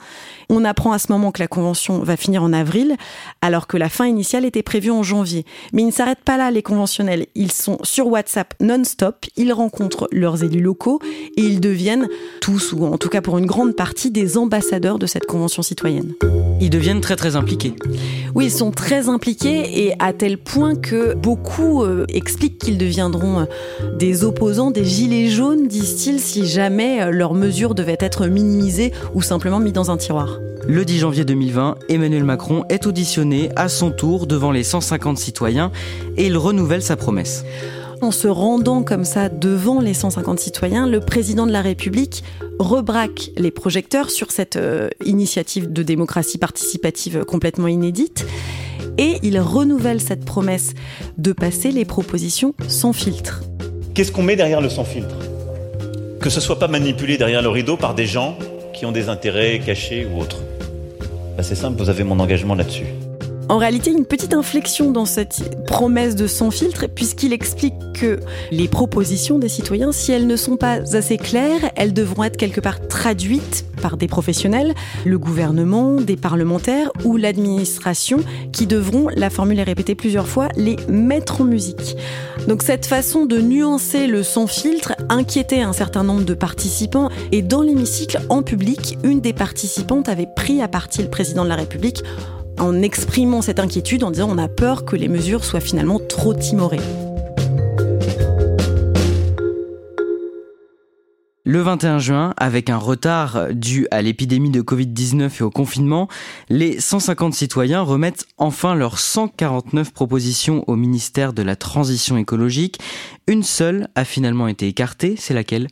On 0.51 0.65
apprend 0.67 0.93
à 0.93 0.99
ce 0.99 1.11
moment 1.11 1.33
que 1.33 1.41
la 1.41 1.49
convention 1.49 2.01
va 2.01 2.19
finir 2.19 2.43
en 2.43 2.53
avril, 2.53 2.97
alors 3.41 3.67
que 3.67 3.79
la 3.79 3.89
fin 3.89 4.07
initiale 4.07 4.45
était 4.45 4.63
prévue 4.63 4.91
en 4.91 5.03
janvier. 5.03 5.47
Mais 5.73 5.81
ils 5.81 5.87
ne 5.87 5.93
s'arrêtent 5.93 6.25
pas 6.25 6.37
là, 6.37 6.51
les 6.51 6.63
conventionnels. 6.63 7.27
Ils 7.35 7.53
sont 7.53 7.79
sur 7.83 8.09
WhatsApp 8.09 8.53
non-stop, 8.61 9.25
ils 9.37 9.55
rencontrent 9.55 10.07
leurs 10.13 10.45
élus 10.45 10.61
locaux 10.61 11.01
et 11.39 11.43
ils 11.43 11.61
deviennent 11.61 12.09
tous, 12.43 12.75
ou 12.75 12.85
en 12.85 12.99
tout 12.99 13.09
cas 13.09 13.23
pour 13.23 13.39
une 13.39 13.47
grande 13.47 13.75
partie, 13.75 14.11
des 14.11 14.37
ambassadeurs 14.37 14.99
de 14.99 15.07
cette 15.07 15.25
convention 15.25 15.63
citoyenne. 15.63 16.13
Ils 16.61 16.71
deviennent 16.71 17.01
très 17.01 17.17
très 17.17 17.37
impliqués. 17.37 17.75
Oui, 18.35 18.47
ils 18.47 18.51
sont 18.51 18.71
très 18.71 19.09
impliqués 19.09 19.87
et 19.87 19.95
à 19.99 20.13
tel 20.13 20.39
point 20.39 20.75
que 20.75 21.15
beaucoup 21.15 21.83
euh, 21.83 22.07
expliquent 22.09 22.59
qu'ils 22.59 22.79
deviendront 22.79 23.41
euh, 23.41 23.45
des 23.99 24.25
opposants, 24.25 24.71
des 24.71 24.85
gilets 24.85 25.29
jaunes, 25.29 25.69
disent-ils, 25.69 26.19
si 26.19 26.47
jamais 26.47 27.03
euh, 27.03 27.11
leurs 27.11 27.35
mesures 27.35 27.75
devaient 27.75 27.99
être 28.01 28.27
minimisées 28.27 28.93
ou 29.15 29.23
simplement 29.23 29.61
mis 29.61 29.73
dans 29.73 29.91
un 29.91 29.99
tiroir. 29.99 30.39
Le 30.67 30.85
10 30.85 30.99
janvier 30.99 31.25
2020, 31.25 31.77
Emmanuel 31.89 32.25
Macron 32.25 32.65
est 32.71 32.87
auditionné 32.87 33.51
à 33.55 33.69
son 33.69 33.91
tour 33.91 34.27
devant 34.27 34.51
les 34.51 34.65
150 34.65 35.19
citoyens 35.19 35.71
et 36.17 36.27
il 36.27 36.37
renouvelle 36.37 36.83
sa 36.83 36.97
promesse. 36.97 37.45
En 38.03 38.11
se 38.11 38.29
rendant 38.29 38.83
comme 38.83 39.05
ça 39.05 39.29
devant 39.29 39.81
les 39.81 39.95
150 39.95 40.39
citoyens, 40.39 40.87
le 40.87 41.01
président 41.01 41.47
de 41.47 41.53
la 41.53 41.63
République 41.63 42.23
rebraque 42.59 43.31
les 43.37 43.51
projecteurs 43.51 44.11
sur 44.11 44.31
cette 44.31 44.57
euh, 44.57 44.89
initiative 45.05 45.73
de 45.73 45.83
démocratie 45.83 46.39
participative 46.39 47.25
complètement 47.25 47.69
inédite 47.69 48.27
et 48.99 49.19
il 49.23 49.39
renouvelle 49.41 50.01
cette 50.01 50.25
promesse 50.25 50.75
de 51.17 51.33
passer 51.33 51.71
les 51.71 51.85
propositions 51.85 52.55
sans 52.69 52.93
filtre. 52.93 53.43
Qu'est-ce 53.95 54.13
qu'on 54.13 54.23
met 54.23 54.37
derrière 54.37 54.61
le 54.61 54.69
sans 54.69 54.85
filtre? 54.85 55.17
Que 56.21 56.31
ce 56.31 56.41
soit 56.41 56.59
pas 56.59 56.69
manipulé 56.69 57.17
derrière 57.17 57.43
le 57.43 57.49
rideau 57.49 57.77
par 57.77 57.95
des 57.95 58.07
gens 58.07 58.37
qui 58.75 58.85
ont 58.85 58.93
des 58.93 59.09
intérêts 59.09 59.59
cachés 59.65 60.07
ou 60.07 60.21
autres. 60.21 60.43
Bah, 61.37 61.43
c'est 61.43 61.55
simple, 61.55 61.79
vous 61.83 61.91
avez 61.91 62.05
mon 62.05 62.21
engagement 62.21 62.55
là-dessus. 62.55 62.87
En 63.49 63.59
réalité, 63.59 63.93
une 63.93 64.07
petite 64.07 64.35
inflexion 64.35 64.91
dans 64.91 65.05
cette 65.05 65.65
promesse 65.67 66.17
de 66.17 66.27
sans 66.27 66.51
filtre, 66.51 66.87
puisqu'il 66.93 67.33
explique 67.33 67.75
que 67.95 68.19
les 68.51 68.67
propositions 68.67 69.39
des 69.39 69.49
citoyens, 69.49 69.93
si 69.93 70.11
elles 70.11 70.27
ne 70.27 70.35
sont 70.35 70.57
pas 70.57 70.97
assez 70.97 71.17
claires, 71.17 71.71
elles 71.77 71.93
devront 71.93 72.25
être 72.25 72.37
quelque 72.37 72.61
part 72.61 72.89
traduites 72.89 73.65
par 73.81 73.97
des 73.97 74.09
professionnels, 74.09 74.75
le 75.05 75.19
gouvernement, 75.19 76.01
des 76.01 76.17
parlementaires 76.17 76.91
ou 77.05 77.17
l'administration, 77.17 78.19
qui 78.51 78.67
devront, 78.67 79.09
la 79.15 79.31
formule 79.31 79.61
est 79.61 79.65
répétée 79.65 79.95
plusieurs 79.95 80.27
fois, 80.27 80.49
les 80.57 80.77
mettre 80.89 81.43
en 81.43 81.45
musique. 81.45 81.97
Donc 82.49 82.63
cette 82.63 82.87
façon 82.87 83.27
de 83.27 83.41
nuancer 83.41 84.09
le 84.09 84.25
sans 84.25 84.49
filtre 84.49 84.95
inquiétait 85.09 85.63
un 85.63 85.73
certain 85.73 86.03
nombre 86.03 86.25
de 86.25 86.35
participants 86.35 87.11
et 87.31 87.43
dans 87.43 87.63
l'hémicycle, 87.63 88.21
en 88.29 88.43
public, 88.43 88.99
une 89.05 89.21
des 89.21 89.33
participantes 89.33 90.09
avait 90.09 90.29
pris 90.35 90.63
à 90.63 90.69
partie 90.69 91.03
le 91.03 91.09
président 91.09 91.45
de 91.45 91.49
la 91.49 91.57
République 91.57 92.03
en 92.59 92.83
exprimant 92.83 93.43
cette 93.43 93.61
inquiétude 93.61 94.05
en 94.05 94.11
disant 94.11 94.29
on 94.31 94.39
a 94.39 94.49
peur 94.49 94.85
que 94.85 94.97
les 94.97 95.09
mesures 95.09 95.45
soient 95.45 95.61
finalement 95.61 95.99
trop 95.99 96.35
timorées. 96.35 96.81
Le 101.49 101.61
21 101.61 102.01
juin, 102.01 102.35
avec 102.39 102.71
un 102.71 102.77
retard 102.77 103.47
dû 103.53 103.87
à 103.93 104.03
l'épidémie 104.03 104.51
de 104.51 104.63
Covid-19 104.63 105.31
et 105.39 105.43
au 105.45 105.51
confinement, 105.51 106.09
les 106.49 106.81
150 106.81 107.35
citoyens 107.35 107.83
remettent 107.83 108.27
enfin 108.37 108.75
leurs 108.75 108.99
149 108.99 109.93
propositions 109.93 110.65
au 110.67 110.75
ministère 110.75 111.33
de 111.33 111.43
la 111.43 111.55
Transition 111.55 112.17
écologique. 112.17 112.81
Une 113.29 113.45
seule 113.45 113.89
a 113.95 114.05
finalement 114.05 114.49
été 114.49 114.67
écartée, 114.67 115.15
c'est 115.17 115.35
laquelle? 115.35 115.69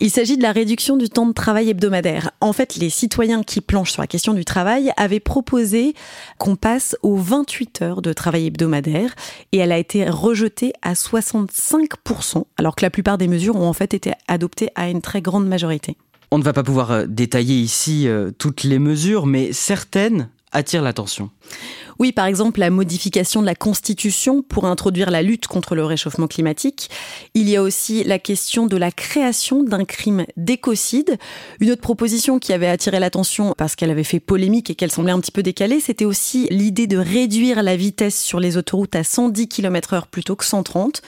Il 0.00 0.10
s'agit 0.10 0.36
de 0.36 0.42
la 0.42 0.52
réduction 0.52 0.98
du 0.98 1.08
temps 1.08 1.26
de 1.26 1.32
travail 1.32 1.70
hebdomadaire. 1.70 2.30
En 2.42 2.52
fait, 2.52 2.76
les 2.76 2.90
citoyens 2.90 3.42
qui 3.42 3.62
planchent 3.62 3.92
sur 3.92 4.02
la 4.02 4.06
question 4.06 4.34
du 4.34 4.44
travail 4.44 4.90
avaient 4.98 5.20
proposé 5.20 5.94
qu'on 6.36 6.56
passe 6.56 6.96
aux 7.02 7.16
28 7.16 7.80
heures 7.80 8.02
de 8.02 8.12
travail 8.12 8.46
hebdomadaire 8.46 9.14
et 9.52 9.58
elle 9.58 9.72
a 9.72 9.78
été 9.78 10.08
rejetée 10.08 10.74
à 10.82 10.92
65%, 10.92 12.44
alors 12.58 12.76
que 12.76 12.84
la 12.84 12.90
plupart 12.90 13.16
des 13.16 13.28
mesures 13.28 13.56
ont 13.56 13.68
en 13.68 13.72
fait 13.72 13.94
été 13.94 14.12
adoptées 14.28 14.68
à 14.74 14.88
une 14.88 15.00
très 15.00 15.13
grande 15.20 15.46
majorité. 15.46 15.96
On 16.30 16.38
ne 16.38 16.42
va 16.42 16.52
pas 16.52 16.62
pouvoir 16.62 16.90
euh, 16.90 17.06
détailler 17.06 17.54
ici 17.54 18.08
euh, 18.08 18.30
toutes 18.36 18.64
les 18.64 18.78
mesures, 18.78 19.26
mais 19.26 19.52
certaines 19.52 20.28
attirent 20.52 20.82
l'attention. 20.82 21.30
Oui, 21.98 22.12
par 22.12 22.26
exemple, 22.26 22.60
la 22.60 22.70
modification 22.70 23.40
de 23.40 23.46
la 23.46 23.54
Constitution 23.54 24.42
pour 24.42 24.66
introduire 24.66 25.10
la 25.10 25.22
lutte 25.22 25.46
contre 25.46 25.74
le 25.74 25.84
réchauffement 25.84 26.26
climatique. 26.26 26.90
Il 27.34 27.48
y 27.48 27.56
a 27.56 27.62
aussi 27.62 28.04
la 28.04 28.18
question 28.18 28.66
de 28.66 28.76
la 28.76 28.90
création 28.90 29.62
d'un 29.62 29.84
crime 29.84 30.24
d'écocide. 30.36 31.18
Une 31.60 31.70
autre 31.70 31.80
proposition 31.80 32.38
qui 32.38 32.52
avait 32.52 32.68
attiré 32.68 32.98
l'attention 32.98 33.54
parce 33.56 33.76
qu'elle 33.76 33.90
avait 33.90 34.04
fait 34.04 34.20
polémique 34.20 34.70
et 34.70 34.74
qu'elle 34.74 34.90
semblait 34.90 35.12
un 35.12 35.20
petit 35.20 35.32
peu 35.32 35.42
décalée, 35.42 35.80
c'était 35.80 36.04
aussi 36.04 36.46
l'idée 36.50 36.86
de 36.86 36.96
réduire 36.96 37.62
la 37.62 37.76
vitesse 37.76 38.20
sur 38.20 38.40
les 38.40 38.56
autoroutes 38.56 38.96
à 38.96 39.04
110 39.04 39.48
km 39.48 39.94
heure 39.94 40.06
plutôt 40.06 40.36
que 40.36 40.44
130. 40.44 41.02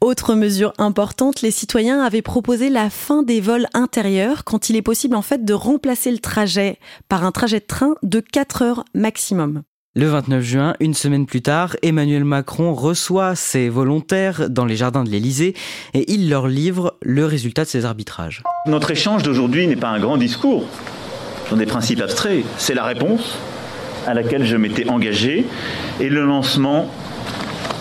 Autre 0.00 0.34
mesure 0.34 0.72
importante, 0.78 1.42
les 1.42 1.50
citoyens 1.50 2.02
avaient 2.02 2.22
proposé 2.22 2.70
la 2.70 2.88
fin 2.88 3.22
des 3.22 3.40
vols 3.40 3.66
intérieurs 3.74 4.44
quand 4.44 4.70
il 4.70 4.76
est 4.76 4.82
possible 4.82 5.14
en 5.14 5.22
fait 5.22 5.44
de 5.44 5.52
remplacer 5.52 6.10
le 6.10 6.18
trajet 6.18 6.78
par 7.08 7.24
un 7.24 7.32
trajet 7.32 7.60
de 7.60 7.66
train 7.66 7.94
de 8.02 8.20
4 8.20 8.62
heures 8.62 8.84
maximum. 8.94 9.62
Le 9.96 10.06
29 10.06 10.40
juin, 10.44 10.74
une 10.78 10.94
semaine 10.94 11.26
plus 11.26 11.42
tard, 11.42 11.74
Emmanuel 11.82 12.22
Macron 12.24 12.74
reçoit 12.74 13.34
ses 13.34 13.68
volontaires 13.68 14.48
dans 14.48 14.64
les 14.64 14.76
jardins 14.76 15.02
de 15.02 15.10
l'Élysée 15.10 15.52
et 15.94 16.12
il 16.12 16.30
leur 16.30 16.46
livre 16.46 16.96
le 17.02 17.26
résultat 17.26 17.64
de 17.64 17.68
ses 17.70 17.84
arbitrages. 17.84 18.44
Notre 18.66 18.92
échange 18.92 19.24
d'aujourd'hui 19.24 19.66
n'est 19.66 19.74
pas 19.74 19.88
un 19.88 19.98
grand 19.98 20.16
discours 20.16 20.64
sur 21.48 21.56
des 21.56 21.66
principes 21.66 22.00
abstraits, 22.00 22.44
c'est 22.56 22.74
la 22.74 22.84
réponse 22.84 23.36
à 24.06 24.14
laquelle 24.14 24.46
je 24.46 24.56
m'étais 24.56 24.88
engagé 24.88 25.44
et 25.98 26.08
le 26.08 26.24
lancement 26.24 26.88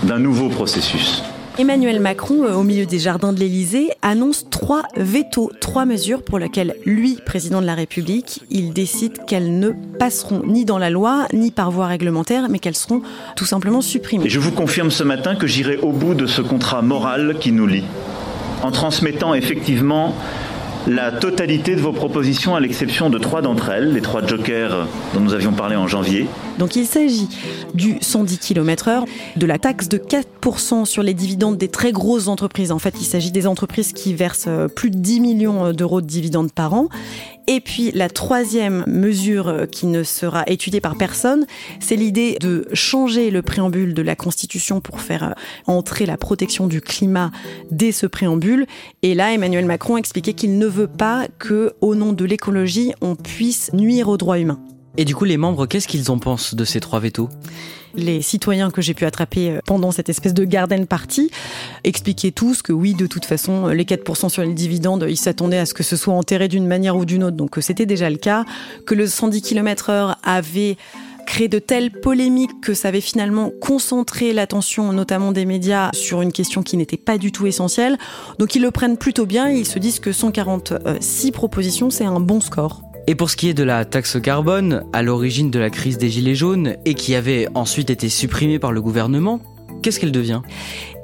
d'un 0.01 0.17
nouveau 0.17 0.49
processus. 0.49 1.21
Emmanuel 1.59 1.99
Macron, 1.99 2.45
euh, 2.45 2.53
au 2.53 2.63
milieu 2.63 2.85
des 2.85 2.99
jardins 2.99 3.33
de 3.33 3.39
l'Élysée, 3.41 3.89
annonce 4.01 4.45
trois 4.49 4.83
vétos, 4.95 5.51
trois 5.59 5.83
mesures 5.83 6.23
pour 6.23 6.39
lesquelles 6.39 6.75
lui, 6.85 7.17
président 7.25 7.59
de 7.59 7.65
la 7.65 7.75
République, 7.75 8.43
il 8.49 8.71
décide 8.71 9.25
qu'elles 9.27 9.59
ne 9.59 9.71
passeront 9.99 10.41
ni 10.47 10.63
dans 10.63 10.77
la 10.77 10.89
loi, 10.89 11.27
ni 11.33 11.51
par 11.51 11.69
voie 11.69 11.87
réglementaire, 11.87 12.47
mais 12.49 12.59
qu'elles 12.59 12.77
seront 12.77 13.01
tout 13.35 13.43
simplement 13.43 13.81
supprimées. 13.81 14.29
Je 14.29 14.39
vous 14.39 14.53
confirme 14.53 14.89
ce 14.89 15.03
matin 15.03 15.35
que 15.35 15.47
j'irai 15.47 15.75
au 15.75 15.91
bout 15.91 16.13
de 16.13 16.27
ce 16.27 16.41
contrat 16.41 16.81
moral 16.81 17.35
qui 17.41 17.51
nous 17.51 17.67
lie, 17.67 17.83
en 18.63 18.71
transmettant 18.71 19.33
effectivement 19.33 20.15
la 20.87 21.11
totalité 21.11 21.75
de 21.75 21.81
vos 21.81 21.91
propositions, 21.91 22.55
à 22.55 22.59
l'exception 22.59 23.09
de 23.09 23.17
trois 23.17 23.41
d'entre 23.41 23.69
elles, 23.69 23.93
les 23.93 24.01
trois 24.01 24.25
jokers 24.25 24.87
dont 25.13 25.19
nous 25.19 25.33
avions 25.33 25.51
parlé 25.51 25.75
en 25.75 25.87
janvier. 25.87 26.27
Donc 26.57 26.75
il 26.75 26.85
s'agit 26.85 27.27
du 27.73 27.97
110 28.01 28.37
km/h, 28.39 29.05
de 29.35 29.45
la 29.45 29.57
taxe 29.57 29.89
de 29.89 29.97
4% 29.97 30.85
sur 30.85 31.03
les 31.03 31.13
dividendes 31.13 31.57
des 31.57 31.67
très 31.67 31.91
grosses 31.91 32.27
entreprises. 32.27 32.71
En 32.71 32.79
fait, 32.79 32.95
il 32.99 33.05
s'agit 33.05 33.31
des 33.31 33.47
entreprises 33.47 33.93
qui 33.93 34.13
versent 34.13 34.45
euh, 34.47 34.67
plus 34.67 34.89
de 34.89 34.97
10 34.97 35.19
millions 35.19 35.73
d'euros 35.73 36.01
de 36.01 36.07
dividendes 36.07 36.51
par 36.51 36.73
an. 36.73 36.89
Et 37.51 37.61
puis 37.61 37.89
la 37.95 38.09
troisième 38.09 38.83
mesure 38.85 39.65
qui 39.71 39.87
ne 39.87 40.03
sera 40.03 40.43
étudiée 40.45 40.81
par 40.81 40.95
personne, 40.95 41.47
c'est 41.79 41.95
l'idée 41.95 42.37
de 42.39 42.67
changer 42.73 43.31
le 43.31 43.41
préambule 43.41 43.95
de 43.95 44.03
la 44.03 44.15
Constitution 44.15 44.81
pour 44.81 45.01
faire 45.01 45.23
euh, 45.23 45.33
entrer 45.65 46.05
la 46.05 46.15
protection 46.15 46.67
du 46.67 46.79
climat 46.79 47.31
dès 47.71 47.91
ce 47.91 48.05
préambule. 48.05 48.67
Et 49.01 49.15
là, 49.15 49.33
Emmanuel 49.33 49.65
Macron 49.65 49.97
expliquait 49.97 50.33
qu'il 50.33 50.59
ne 50.59 50.67
veut 50.67 50.87
pas 50.87 51.27
que, 51.39 51.73
au 51.81 51.95
nom 51.95 52.13
de 52.13 52.23
l'écologie, 52.23 52.93
on 53.01 53.15
puisse 53.15 53.73
nuire 53.73 54.09
aux 54.09 54.17
droits 54.17 54.37
humains. 54.37 54.61
Et 54.99 55.05
du 55.05 55.15
coup, 55.15 55.23
les 55.23 55.37
membres, 55.37 55.65
qu'est-ce 55.65 55.87
qu'ils 55.87 56.11
en 56.11 56.19
pensent 56.19 56.55
de 56.55 56.65
ces 56.65 56.81
trois 56.81 56.99
vétos 56.99 57.29
les 57.95 58.21
citoyens 58.21 58.69
que 58.69 58.83
j'ai 58.83 58.93
pu 58.93 59.05
attraper 59.05 59.49
euh, 59.49 59.59
pendant 59.65 59.89
cette 59.89 60.09
espèce 60.09 60.35
de 60.35 60.45
garden 60.45 60.85
party 60.85 61.31
expliquaient 61.83 62.29
tous 62.29 62.61
que 62.61 62.71
oui, 62.71 62.93
de 62.93 63.07
toute 63.07 63.25
façon, 63.25 63.69
les 63.69 63.83
4% 63.83 64.29
sur 64.29 64.43
les 64.43 64.53
dividendes, 64.53 65.07
ils 65.09 65.17
s'attendaient 65.17 65.57
à 65.57 65.65
ce 65.65 65.73
que 65.73 65.81
ce 65.81 65.95
soit 65.95 66.13
enterré 66.13 66.47
d'une 66.47 66.67
manière 66.67 66.95
ou 66.95 67.03
d'une 67.03 67.23
autre. 67.23 67.35
Donc 67.35 67.57
c'était 67.61 67.87
déjà 67.87 68.11
le 68.11 68.17
cas. 68.17 68.45
Que 68.85 68.93
le 68.93 69.07
110 69.07 69.41
km 69.41 69.89
heure 69.89 70.17
avait 70.21 70.77
créé 71.25 71.47
de 71.47 71.57
telles 71.57 71.89
polémiques 71.89 72.61
que 72.61 72.75
ça 72.75 72.89
avait 72.89 73.01
finalement 73.01 73.51
concentré 73.59 74.33
l'attention, 74.33 74.93
notamment 74.93 75.31
des 75.31 75.45
médias, 75.45 75.89
sur 75.93 76.21
une 76.21 76.31
question 76.31 76.61
qui 76.61 76.77
n'était 76.77 76.95
pas 76.95 77.17
du 77.17 77.31
tout 77.31 77.47
essentielle. 77.47 77.97
Donc 78.37 78.53
ils 78.53 78.61
le 78.61 78.69
prennent 78.69 78.97
plutôt 78.97 79.25
bien 79.25 79.49
ils 79.49 79.65
se 79.65 79.79
disent 79.79 79.99
que 79.99 80.11
146 80.11 81.31
propositions, 81.31 81.89
c'est 81.89 82.05
un 82.05 82.19
bon 82.19 82.39
score. 82.39 82.83
Et 83.07 83.15
pour 83.15 83.29
ce 83.29 83.35
qui 83.35 83.49
est 83.49 83.53
de 83.53 83.63
la 83.63 83.85
taxe 83.85 84.19
carbone, 84.21 84.83
à 84.93 85.01
l'origine 85.01 85.49
de 85.49 85.59
la 85.59 85.69
crise 85.69 85.97
des 85.97 86.09
Gilets 86.09 86.35
jaunes 86.35 86.75
et 86.85 86.93
qui 86.93 87.15
avait 87.15 87.47
ensuite 87.55 87.89
été 87.89 88.07
supprimée 88.07 88.59
par 88.59 88.71
le 88.71 88.81
gouvernement, 88.81 89.41
qu'est-ce 89.81 89.99
qu'elle 89.99 90.11
devient? 90.11 90.41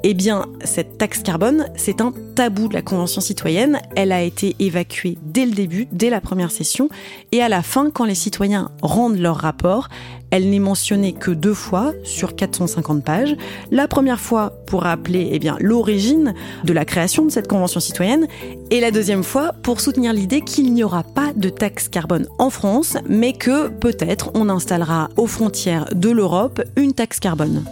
Eh 0.04 0.14
bien, 0.14 0.46
cette 0.62 0.98
taxe 0.98 1.22
carbone, 1.22 1.66
c'est 1.74 2.00
un 2.00 2.12
tabou 2.36 2.68
de 2.68 2.74
la 2.74 2.82
Convention 2.82 3.20
citoyenne. 3.20 3.80
Elle 3.96 4.12
a 4.12 4.22
été 4.22 4.54
évacuée 4.60 5.18
dès 5.22 5.46
le 5.46 5.52
début, 5.52 5.88
dès 5.90 6.10
la 6.10 6.20
première 6.20 6.52
session, 6.52 6.88
et 7.32 7.42
à 7.42 7.48
la 7.48 7.62
fin, 7.62 7.90
quand 7.90 8.04
les 8.04 8.14
citoyens 8.14 8.70
rendent 8.82 9.18
leur 9.18 9.36
rapport, 9.36 9.88
elle 10.36 10.50
n'est 10.50 10.58
mentionnée 10.58 11.14
que 11.14 11.30
deux 11.30 11.54
fois 11.54 11.94
sur 12.04 12.36
450 12.36 13.02
pages. 13.02 13.34
La 13.70 13.88
première 13.88 14.20
fois 14.20 14.52
pour 14.66 14.82
rappeler 14.82 15.30
eh 15.32 15.50
l'origine 15.60 16.34
de 16.64 16.74
la 16.74 16.84
création 16.84 17.24
de 17.24 17.30
cette 17.30 17.48
convention 17.48 17.80
citoyenne 17.80 18.26
et 18.70 18.80
la 18.80 18.90
deuxième 18.90 19.22
fois 19.22 19.54
pour 19.62 19.80
soutenir 19.80 20.12
l'idée 20.12 20.42
qu'il 20.42 20.74
n'y 20.74 20.84
aura 20.84 21.04
pas 21.04 21.32
de 21.34 21.48
taxe 21.48 21.88
carbone 21.88 22.26
en 22.38 22.50
France, 22.50 22.98
mais 23.08 23.32
que 23.32 23.68
peut-être 23.68 24.30
on 24.34 24.50
installera 24.50 25.08
aux 25.16 25.26
frontières 25.26 25.86
de 25.94 26.10
l'Europe 26.10 26.62
une 26.76 26.92
taxe 26.92 27.18
carbone. 27.18 27.64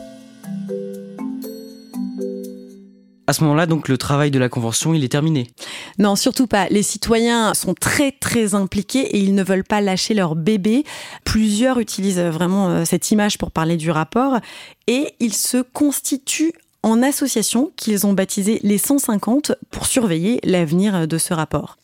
À 3.27 3.33
ce 3.33 3.43
moment-là, 3.45 3.67
donc, 3.67 3.89
le 3.89 3.97
travail 3.97 4.31
de 4.31 4.39
la 4.39 4.49
Convention, 4.49 4.93
il 4.93 5.03
est 5.03 5.09
terminé. 5.09 5.51
Non, 5.99 6.15
surtout 6.15 6.47
pas. 6.47 6.69
Les 6.69 6.83
citoyens 6.83 7.55
sont 7.55 7.75
très, 7.75 8.13
très 8.13 8.55
impliqués 8.55 9.17
et 9.17 9.19
ils 9.19 9.35
ne 9.35 9.43
veulent 9.43 9.65
pas 9.65 9.81
lâcher 9.81 10.13
leur 10.13 10.35
bébé. 10.37 10.85
Plusieurs 11.25 11.79
utilisent 11.79 12.21
vraiment 12.21 12.69
euh, 12.69 12.85
cette 12.85 13.11
image 13.11 13.39
pour 13.39 13.51
parler 13.51 13.77
du 13.77 13.91
rapport 13.91 14.39
et 14.87 15.15
ils 15.21 15.35
se 15.35 15.63
constituent 15.63 16.53
en 16.83 17.03
association 17.03 17.73
qu'ils 17.77 18.07
ont 18.07 18.13
baptisé 18.13 18.61
les 18.63 18.77
150 18.77 19.53
pour 19.71 19.87
surveiller 19.87 20.39
l'avenir 20.45 21.09
de 21.09 21.17
ce 21.17 21.33
rapport. 21.33 21.79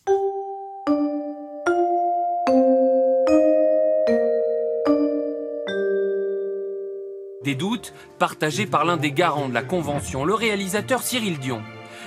Des 7.43 7.55
doutes 7.55 7.93
partagés 8.19 8.67
par 8.67 8.85
l'un 8.85 8.97
des 8.97 9.11
garants 9.11 9.49
de 9.49 9.53
la 9.53 9.63
Convention, 9.63 10.25
le 10.25 10.35
réalisateur 10.35 11.01
Cyril 11.01 11.39
Dion. 11.39 11.63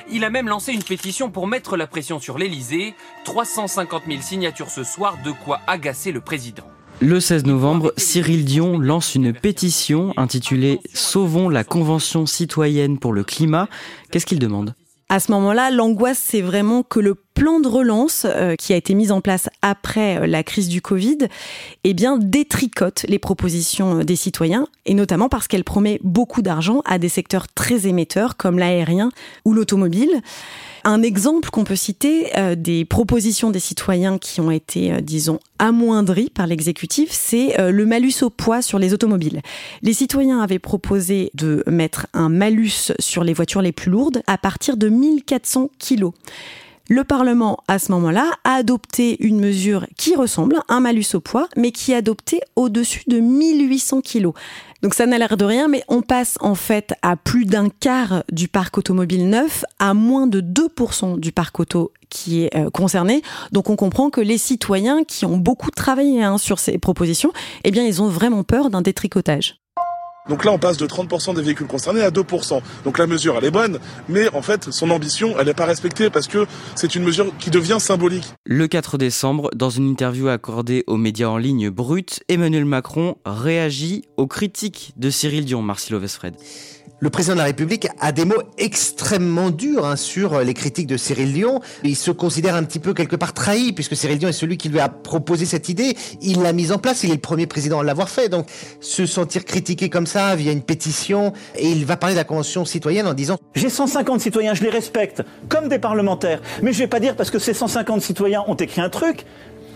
Il 0.09 0.23
a 0.23 0.31
même 0.31 0.47
lancé 0.49 0.73
une 0.73 0.83
pétition 0.83 1.29
pour 1.29 1.49
mettre 1.49 1.77
la 1.77 1.89
pression 1.89 2.21
sur 2.21 2.39
l'Elysée. 2.39 2.95
350 3.25 4.03
000 4.07 4.23
signatures 4.23 4.71
ce 4.71 4.85
soir, 4.85 5.17
de 5.25 5.33
quoi 5.33 5.61
agacer 5.67 6.13
le 6.13 6.21
président. 6.21 6.65
Le 7.01 7.19
16 7.19 7.47
novembre, 7.47 7.93
Cyril 7.97 8.45
Dion 8.45 8.79
lance 8.79 9.17
une 9.17 9.33
pétition 9.33 10.13
intitulée 10.17 10.79
Sauvons 10.93 11.49
la 11.49 11.65
Convention 11.65 12.27
citoyenne 12.27 13.01
pour 13.01 13.13
le 13.13 13.25
climat. 13.25 13.67
Qu'est-ce 14.13 14.27
qu'il 14.27 14.39
demande? 14.39 14.75
À 15.09 15.19
ce 15.19 15.33
moment-là, 15.33 15.73
l'angoisse, 15.73 16.23
c'est 16.25 16.43
vraiment 16.43 16.85
que 16.85 17.01
le 17.01 17.17
plan 17.35 17.61
de 17.61 17.69
relance 17.69 18.27
euh, 18.29 18.55
qui 18.55 18.73
a 18.73 18.77
été 18.77 18.95
mis 18.95 19.11
en 19.11 19.21
place 19.21 19.49
après 19.61 20.21
euh, 20.21 20.27
la 20.27 20.43
crise 20.43 20.69
du 20.69 20.81
Covid, 20.81 21.19
eh 21.83 21.93
bien, 21.93 22.17
détricote 22.17 23.05
les 23.09 23.19
propositions 23.19 23.99
euh, 23.99 24.05
des 24.05 24.17
citoyens, 24.17 24.69
et 24.87 24.95
notamment 24.95 25.29
parce 25.29 25.49
qu'elle 25.49 25.65
promet 25.65 26.01
beaucoup 26.03 26.43
d'argent 26.43 26.81
à 26.85 26.99
des 26.99 27.09
secteurs 27.09 27.49
très 27.49 27.87
émetteurs 27.87 28.37
comme 28.37 28.59
l'aérien 28.59 29.11
ou 29.45 29.53
l'automobile. 29.53 30.23
Un 30.85 31.03
exemple 31.03 31.49
qu'on 31.49 31.65
peut 31.65 31.77
citer 31.77 32.31
des 32.59 32.85
propositions 32.85 33.51
des 33.51 33.59
citoyens 33.59 34.19
qui 34.19 34.43
ont 34.43 34.51
été, 34.51 35.01
disons, 35.01 35.41
amoindries 35.59 36.29
par 36.29 36.47
l'exécutif, 36.47 37.09
c'est 37.11 37.55
le 37.59 37.87
malus 37.87 38.17
au 38.21 38.29
poids 38.29 38.61
sur 38.61 38.79
les 38.79 38.93
automobiles. 38.93 39.41
Les 39.81 39.95
citoyens 39.95 40.43
avaient 40.43 40.59
proposé 40.59 41.31
de 41.33 41.65
mettre 41.67 42.07
un 42.13 42.29
malus 42.29 42.93
sur 42.99 43.25
les 43.25 43.33
voitures 43.33 43.63
les 43.63 43.73
plus 43.73 43.91
lourdes 43.91 44.21
à 44.27 44.37
partir 44.37 44.77
de 44.77 44.91
1400 44.91 45.71
kilos. 45.79 46.13
Le 46.91 47.03
Parlement, 47.03 47.57
à 47.67 47.79
ce 47.79 47.93
moment-là, 47.93 48.31
a 48.45 48.57
adopté 48.57 49.17
une 49.25 49.41
mesure 49.41 49.87
qui 49.97 50.17
ressemble 50.17 50.57
à 50.69 50.75
un 50.75 50.81
malus 50.81 51.15
au 51.15 51.21
poids, 51.21 51.49
mais 51.57 51.71
qui 51.73 51.93
est 51.93 51.97
adoptée 51.97 52.41
au-dessus 52.57 53.05
de 53.07 53.21
1800 53.21 54.03
kilos. 54.03 54.35
Donc 54.83 54.93
ça 54.93 55.07
n'a 55.07 55.17
l'air 55.17 55.39
de 55.39 55.47
rien, 55.47 55.67
mais 55.67 55.83
on 55.89 56.03
passe 56.03 56.37
en 56.43 56.55
fait 56.55 56.93
à 57.01 57.17
plus 57.17 57.47
d'un 57.47 57.71
quart 57.71 58.23
du 58.31 58.49
parc 58.49 58.77
automobile 58.77 59.31
neuf, 59.31 59.65
à 59.79 59.95
moins 59.95 60.27
de 60.27 60.43
2% 60.43 61.19
du 61.19 61.33
parc 61.33 61.59
auto 61.59 61.91
qui 62.11 62.43
est 62.43 62.55
euh, 62.55 62.69
concerné. 62.69 63.23
Donc 63.51 63.71
on 63.71 63.77
comprend 63.77 64.11
que 64.11 64.21
les 64.21 64.37
citoyens 64.37 65.05
qui 65.05 65.25
ont 65.25 65.39
beaucoup 65.39 65.71
travaillé 65.71 66.23
hein, 66.23 66.37
sur 66.37 66.59
ces 66.59 66.77
propositions, 66.77 67.33
eh 67.65 67.71
bien 67.71 67.87
ils 67.87 68.03
ont 68.03 68.09
vraiment 68.09 68.45
peur 68.45 68.69
d'un 68.69 68.83
détricotage. 68.83 69.64
Donc 70.29 70.47
là, 70.47 70.53
on 70.53 70.59
passe 70.59 70.79
de 70.79 70.87
30% 70.87 71.35
des 71.35 71.43
véhicules 71.43 71.67
concernés 71.67 72.01
à 72.01 72.11
2%. 72.11 72.61
Donc 72.85 72.99
la 72.99 73.07
mesure, 73.07 73.37
elle 73.37 73.45
est 73.45 73.51
bonne, 73.51 73.79
mais 74.09 74.29
en 74.35 74.41
fait, 74.41 74.71
son 74.71 74.89
ambition, 74.91 75.35
elle 75.39 75.47
n'est 75.47 75.55
pas 75.55 75.67
respectée 75.67 76.09
parce 76.09 76.29
que 76.29 76.47
c'est 76.75 76.95
une 76.95 77.05
mesure 77.05 77.31
qui 77.39 77.51
devient 77.51 77.77
symbolique. 77.79 78.25
Le 78.45 78.67
4 78.67 78.97
décembre, 78.97 79.51
dans 79.55 79.69
une 79.69 79.87
interview 79.87 80.29
accordée 80.29 80.83
aux 80.87 80.97
médias 80.97 81.29
en 81.29 81.37
ligne 81.37 81.69
Brut, 81.69 82.23
Emmanuel 82.29 82.65
Macron 82.65 83.17
réagit 83.27 84.07
aux 84.17 84.27
critiques 84.27 84.95
de 84.97 85.11
Cyril 85.11 85.45
Dion, 85.45 85.61
Marcelo 85.61 86.01
Vesfred 86.01 86.37
le 87.05 87.11
président 87.11 87.35
de 87.35 87.41
la 87.41 87.45
République 87.45 87.87
a 88.01 88.13
des 88.13 88.25
mots 88.25 88.43
extrêmement 88.57 89.51
durs 89.51 89.85
hein, 89.85 89.95
sur 89.95 90.41
les 90.41 90.55
critiques 90.55 90.87
de 90.87 90.97
Cyril 90.97 91.35
Dion. 91.35 91.61
Il 91.83 91.97
se 91.97 92.11
considère 92.11 92.55
un 92.55 92.63
petit 92.63 92.79
peu 92.79 92.95
quelque 92.95 93.15
part 93.15 93.35
trahi, 93.35 93.75
puisque 93.75 93.95
Cyril 93.95 94.17
Dion 94.17 94.31
est 94.31 94.33
celui 94.33 94.57
qui 94.57 94.71
lui 94.71 94.81
a 94.81 94.89
proposé 94.89 95.45
cette 95.45 95.69
idée. 95.69 95.99
Il 96.23 96.41
l'a 96.41 96.55
mise 96.55 96.73
en 96.73 96.79
place, 96.79 97.05
il 97.05 97.11
est 97.11 97.17
le 97.17 97.21
premier 97.21 97.47
président 97.47 97.79
à 97.81 97.85
l'avoir 97.85 98.09
fait. 98.09 98.31
Donc 98.31 98.47
se 98.81 99.05
sentir 99.05 99.45
critiqué 99.45 99.91
comme 99.91 100.07
ça 100.07 100.35
via 100.35 100.51
une 100.51 100.63
pétition, 100.63 101.35
et 101.57 101.69
il 101.69 101.85
va 101.85 101.99
parler 101.99 102.15
de 102.15 102.21
la 102.21 102.25
Convention 102.25 102.65
citoyenne 102.65 103.07
en 103.07 103.13
disant 103.13 103.37
«J'ai 103.55 103.69
150 103.69 104.23
citoyens, 104.23 104.55
je 104.55 104.63
les 104.63 104.71
respecte, 104.71 105.23
comme 105.51 105.69
des 105.69 105.79
parlementaires. 105.79 106.41
Mais 106.63 106.73
je 106.73 106.79
vais 106.79 106.87
pas 106.87 107.01
dire 107.01 107.17
parce 107.17 107.31
que 107.31 107.39
ces 107.39 107.53
150 107.53 108.01
citoyens 108.01 108.45
ont 108.47 108.55
écrit 108.55 108.81
un 108.81 108.89
truc, 108.89 109.27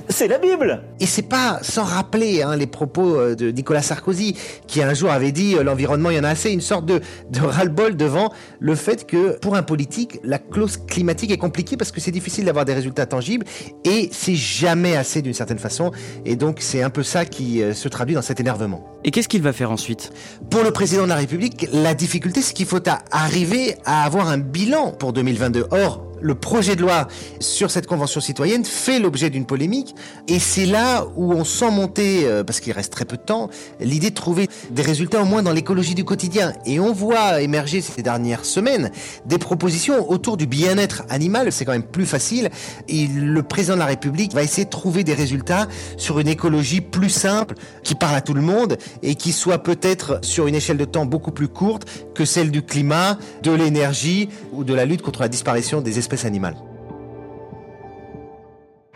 c'est 0.09 0.29
la 0.29 0.39
Bible. 0.39 0.83
Et 1.01 1.07
c'est 1.07 1.29
pas 1.29 1.59
sans 1.63 1.85
rappeler 1.85 2.43
hein, 2.43 2.57
les 2.57 2.67
propos 2.67 3.17
euh, 3.17 3.35
de 3.35 3.51
Nicolas 3.51 3.83
Sarkozy, 3.83 4.37
qui 4.67 4.83
un 4.83 4.95
jour 4.95 5.11
avait 5.11 5.33
dit 5.33 5.55
euh, 5.55 5.63
l'environnement, 5.63 6.11
il 6.11 6.17
y 6.17 6.21
en 6.21 6.25
a 6.25 6.29
assez, 6.29 6.51
une 6.51 6.61
sorte 6.61 6.87
de, 6.87 7.01
de 7.31 7.41
ras-le-bol 7.41 7.97
devant 7.97 8.33
le 8.61 8.75
fait 8.75 9.07
que 9.07 9.39
pour 9.39 9.55
un 9.55 9.63
politique, 9.63 10.19
la 10.25 10.39
clause 10.39 10.77
climatique 10.77 11.31
est 11.31 11.39
compliquée 11.39 11.77
parce 11.77 11.93
que 11.93 12.01
c'est 12.01 12.11
difficile 12.11 12.45
d'avoir 12.45 12.65
des 12.65 12.75
résultats 12.75 13.07
tangibles 13.07 13.47
et 13.85 14.09
c'est 14.13 14.35
jamais 14.35 14.97
assez 14.97 15.23
d'une 15.23 15.35
certaine 15.35 15.59
façon. 15.59 15.93
Et 16.25 16.37
donc 16.37 16.59
c'est 16.61 16.83
un 16.83 16.91
peu 16.91 17.03
ça 17.03 17.25
qui 17.25 17.63
euh, 17.63 17.75
se 17.75 17.89
traduit 17.89 18.15
dans 18.15 18.23
cet 18.23 18.41
énervement. 18.41 18.85
Et 19.05 19.11
qu'est-ce 19.11 19.29
qu'il 19.29 19.43
va 19.43 19.53
faire 19.53 19.71
ensuite? 19.71 20.11
Pour 20.51 20.63
le 20.63 20.71
président 20.71 21.05
de 21.05 21.09
la 21.09 21.17
République, 21.17 21.69
la 21.73 21.95
difficulté, 21.95 22.43
c'est 22.43 22.55
qu'il 22.55 22.67
faut 22.67 22.79
arriver 23.11 23.77
à 23.85 24.05
avoir 24.05 24.29
un 24.29 24.39
bilan 24.39 24.93
pour 24.93 25.13
2022. 25.13 25.67
Or, 25.71 26.08
le 26.21 26.35
projet 26.35 26.77
de 26.77 26.83
loi 26.83 27.09
sur 27.41 27.71
cette 27.71 27.87
convention 27.87 28.21
citoyenne 28.21 28.65
fait 28.65 28.99
l'objet 28.99 29.31
d'une 29.31 29.47
polémique 29.47 29.95
et 30.27 30.39
c'est 30.39 30.67
là 30.67 31.07
où 31.17 31.33
on 31.33 31.45
sent 31.45 31.71
monter, 31.71 32.27
euh, 32.27 32.45
parce 32.45 32.61
qu'il 32.61 32.73
reste 32.73 32.93
très 32.93 33.05
peu 33.05 33.17
de 33.17 33.23
temps, 33.23 33.49
l'idée 33.81 34.11
de 34.11 34.15
trouver 34.15 34.49
des 34.71 34.83
résultats 34.83 35.23
au 35.23 35.25
moins 35.25 35.43
dans 35.43 35.53
l'écologie 35.53 35.95
du 35.95 36.05
quotidien. 36.05 36.53
Et 36.67 36.81
on 36.81 36.93
voit 36.93 37.41
émerger 37.41 37.81
ces 37.81 38.03
dernières 38.03 38.45
semaines 38.45 38.91
des 39.27 39.39
propositions 39.39 40.11
autour 40.11 40.37
du 40.37 40.47
bien-être 40.47 41.05
animal, 41.09 41.53
c'est 41.53 41.65
quand 41.65 41.73
même 41.73 41.83
plus 41.83 42.07
facile. 42.07 42.51
Et 42.89 43.07
le 43.07 43.43
président 43.43 43.75
de 43.75 43.81
la 43.81 43.87
République 43.87 44.35
va 44.35 44.43
essayer 44.43 44.65
de 44.65 44.71
trouver 44.71 45.05
des 45.05 45.15
résultats 45.15 45.69
sur 45.97 46.19
une 46.19 46.29
écologie 46.29 46.81
plus 46.81 47.11
simple, 47.11 47.55
qui 47.83 47.95
parle 47.95 48.17
à 48.17 48.21
tout 48.21 48.35
le 48.35 48.43
monde 48.43 48.77
et 49.03 49.15
qui 49.15 49.33
soit 49.33 49.59
peut-être 49.59 50.19
sur 50.23 50.47
une 50.47 50.55
échelle 50.55 50.77
de 50.77 50.85
temps 50.85 51.07
beaucoup 51.07 51.31
plus 51.31 51.49
courte 51.49 51.87
que 52.15 52.25
celle 52.25 52.51
du 52.51 52.63
climat, 52.63 53.19
de 53.43 53.53
l'énergie 53.53 54.29
ou 54.53 54.65
de 54.65 54.75
la 54.75 54.85
lutte 54.85 55.03
contre 55.03 55.21
la 55.21 55.29
disparition 55.29 55.81
des 55.81 55.99
espèces 55.99 56.08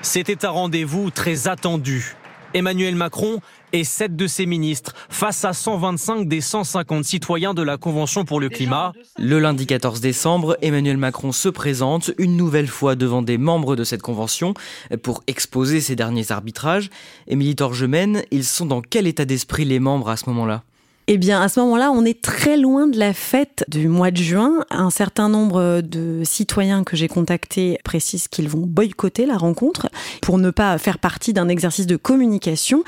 c'était 0.03 0.45
un 0.45 0.51
rendez-vous 0.51 1.11
très 1.11 1.49
attendu. 1.49 2.17
Emmanuel 2.55 2.97
Macron 2.97 3.39
et 3.73 3.85
sept 3.85 4.15
de 4.15 4.27
ses 4.27 4.45
ministres 4.45 4.95
face 5.09 5.45
à 5.45 5.55
125 5.55 6.29
des 6.29 6.43
150 6.43 7.05
citoyens 7.05 7.55
de 7.55 7.63
la 7.63 7.79
Convention 7.79 8.27
pour 8.27 8.41
le 8.41 8.51
climat. 8.51 8.93
Le 9.17 9.39
lundi 9.39 9.67
14 9.67 10.01
décembre, 10.01 10.59
Emmanuel 10.61 10.99
Macron 10.99 11.33
se 11.33 11.49
présente 11.49 12.11
une 12.19 12.37
nouvelle 12.37 12.69
fois 12.69 12.95
devant 12.95 13.23
des 13.23 13.39
membres 13.39 13.75
de 13.75 13.85
cette 13.85 14.03
convention 14.03 14.53
pour 15.03 15.23
exposer 15.29 15.81
ses 15.81 15.97
derniers 15.97 16.31
arbitrages. 16.31 16.91
Émilie 17.27 17.57
Torgemène, 17.57 18.23
ils 18.31 18.45
sont 18.45 18.67
dans 18.67 18.83
quel 18.83 19.07
état 19.07 19.25
d'esprit 19.25 19.65
les 19.65 19.81
membres 19.81 20.11
à 20.11 20.17
ce 20.19 20.29
moment-là? 20.29 20.63
Eh 21.09 21.19
bien, 21.19 21.43
à 21.43 21.49
ce 21.49 21.59
moment-là, 21.61 21.91
on 21.91 22.05
est 22.05 22.23
très 22.23 22.57
loin 22.57 22.87
de 22.87 22.97
la 22.97 23.13
fête 23.13 23.65
du 23.67 23.89
mois 23.89 24.13
de 24.13 24.19
juin. 24.19 24.65
Un 24.71 24.91
certain 24.91 25.29
nombre 25.29 25.81
de 25.81 26.23
citoyens 26.23 26.85
que 26.85 26.97
j'ai 26.97 27.09
contactés 27.09 27.79
précisent 27.83 28.29
qu'ils 28.29 28.49
vont 28.49 28.61
boycotter 28.67 29.27
la 29.27 29.37
rencontre 29.37 29.89
pour 30.21 30.39
ne 30.39 30.51
pas 30.51 30.79
faire 30.79 30.99
partie 30.99 31.33
d'un 31.33 31.49
exercice 31.49 31.87
de 31.87 31.97
communication. 31.97 32.85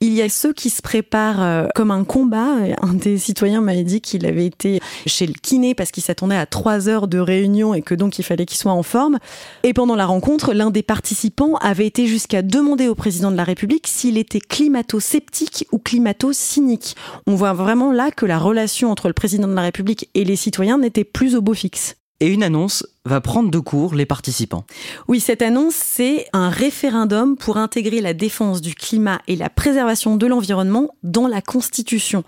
Il 0.00 0.12
y 0.12 0.22
a 0.22 0.28
ceux 0.28 0.52
qui 0.52 0.70
se 0.70 0.82
préparent 0.82 1.42
euh, 1.42 1.66
comme 1.76 1.92
un 1.92 2.02
combat. 2.02 2.56
Un 2.82 2.94
des 2.94 3.16
citoyens 3.16 3.60
m'avait 3.60 3.84
dit 3.84 4.00
qu'il 4.00 4.26
avait 4.26 4.46
été 4.46 4.80
chez 5.06 5.26
le 5.26 5.34
kiné 5.34 5.76
parce 5.76 5.92
qu'il 5.92 6.02
s'attendait 6.02 6.36
à 6.36 6.46
trois 6.46 6.88
heures 6.88 7.06
de 7.06 7.18
réunion 7.18 7.74
et 7.74 7.82
que 7.82 7.94
donc 7.94 8.18
il 8.18 8.24
fallait 8.24 8.46
qu'il 8.46 8.58
soit 8.58 8.72
en 8.72 8.82
forme. 8.82 9.18
Et 9.62 9.72
pendant 9.72 9.94
la 9.94 10.06
rencontre, 10.06 10.52
l'un 10.52 10.70
des 10.70 10.82
participants 10.82 11.54
avait 11.60 11.86
été 11.86 12.08
jusqu'à 12.08 12.42
demander 12.42 12.88
au 12.88 12.96
président 12.96 13.30
de 13.30 13.36
la 13.36 13.44
République 13.44 13.86
s'il 13.86 14.18
était 14.18 14.40
climato-sceptique 14.40 15.68
ou 15.70 15.78
climato-cynique. 15.78 16.96
On 17.28 17.36
voit 17.36 17.51
vraiment 17.54 17.92
là 17.92 18.10
que 18.10 18.26
la 18.26 18.38
relation 18.38 18.90
entre 18.90 19.08
le 19.08 19.14
président 19.14 19.48
de 19.48 19.54
la 19.54 19.62
République 19.62 20.08
et 20.14 20.24
les 20.24 20.36
citoyens 20.36 20.78
n'était 20.78 21.04
plus 21.04 21.36
au 21.36 21.42
beau 21.42 21.54
fixe. 21.54 21.96
Et 22.22 22.28
une 22.28 22.44
annonce 22.44 22.86
va 23.04 23.20
prendre 23.20 23.50
de 23.50 23.58
court 23.58 23.96
les 23.96 24.06
participants. 24.06 24.64
Oui, 25.08 25.18
cette 25.18 25.42
annonce, 25.42 25.74
c'est 25.74 26.28
un 26.32 26.50
référendum 26.50 27.36
pour 27.36 27.56
intégrer 27.56 28.00
la 28.00 28.14
défense 28.14 28.60
du 28.60 28.76
climat 28.76 29.20
et 29.26 29.34
la 29.34 29.50
préservation 29.50 30.16
de 30.16 30.26
l'environnement 30.28 30.90
dans 31.02 31.26
la 31.26 31.42
Constitution. 31.42 32.22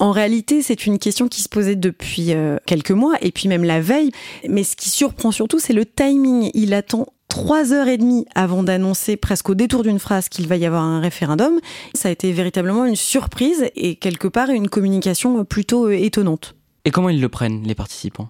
En 0.00 0.10
réalité, 0.10 0.60
c'est 0.60 0.84
une 0.84 0.98
question 0.98 1.28
qui 1.28 1.40
se 1.40 1.48
posait 1.48 1.76
depuis 1.76 2.34
euh, 2.34 2.58
quelques 2.66 2.90
mois 2.90 3.14
et 3.22 3.32
puis 3.32 3.48
même 3.48 3.64
la 3.64 3.80
veille. 3.80 4.10
Mais 4.50 4.64
ce 4.64 4.76
qui 4.76 4.90
surprend 4.90 5.30
surtout, 5.30 5.58
c'est 5.58 5.72
le 5.72 5.86
timing. 5.86 6.50
Il 6.52 6.74
attend 6.74 7.06
trois 7.32 7.72
heures 7.72 7.88
et 7.88 7.96
demie 7.96 8.26
avant 8.34 8.62
d'annoncer 8.62 9.16
presque 9.16 9.48
au 9.48 9.54
détour 9.54 9.82
d'une 9.82 9.98
phrase 9.98 10.28
qu'il 10.28 10.46
va 10.46 10.56
y 10.58 10.66
avoir 10.66 10.82
un 10.82 11.00
référendum. 11.00 11.60
Ça 11.94 12.10
a 12.10 12.12
été 12.12 12.30
véritablement 12.30 12.84
une 12.84 12.94
surprise 12.94 13.70
et 13.74 13.96
quelque 13.96 14.28
part 14.28 14.50
une 14.50 14.68
communication 14.68 15.42
plutôt 15.46 15.86
euh, 15.86 15.94
étonnante. 15.94 16.54
Et 16.84 16.90
comment 16.90 17.08
ils 17.08 17.22
le 17.22 17.30
prennent, 17.30 17.62
les 17.62 17.74
participants? 17.74 18.28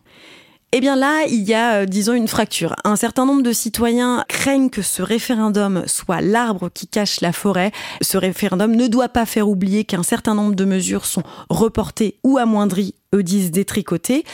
Eh 0.75 0.81
bien 0.81 0.97
là, 0.97 1.25
il 1.29 1.43
y 1.43 1.53
a, 1.53 1.83
euh, 1.83 1.87
disons, 1.87 2.15
une 2.15 2.29
fracture. 2.29 2.75
Un 2.85 2.97
certain 2.97 3.27
nombre 3.27 3.43
de 3.43 3.53
citoyens 3.53 4.25
craignent 4.27 4.71
que 4.71 4.81
ce 4.81 5.03
référendum 5.03 5.85
soit 5.87 6.23
l'arbre 6.23 6.71
qui 6.73 6.87
cache 6.87 7.21
la 7.21 7.33
forêt. 7.33 7.73
Ce 8.01 8.17
référendum 8.17 8.75
ne 8.75 8.87
doit 8.87 9.11
pas 9.11 9.27
faire 9.27 9.49
oublier 9.49 9.85
qu'un 9.85 10.03
certain 10.03 10.35
nombre 10.35 10.55
de 10.55 10.65
mesures 10.65 11.05
sont 11.05 11.23
reportées 11.51 12.17
ou 12.25 12.39
amoindries 12.39 12.95
eux 13.15 13.23
disent 13.23 13.51
détricoter. 13.51 14.25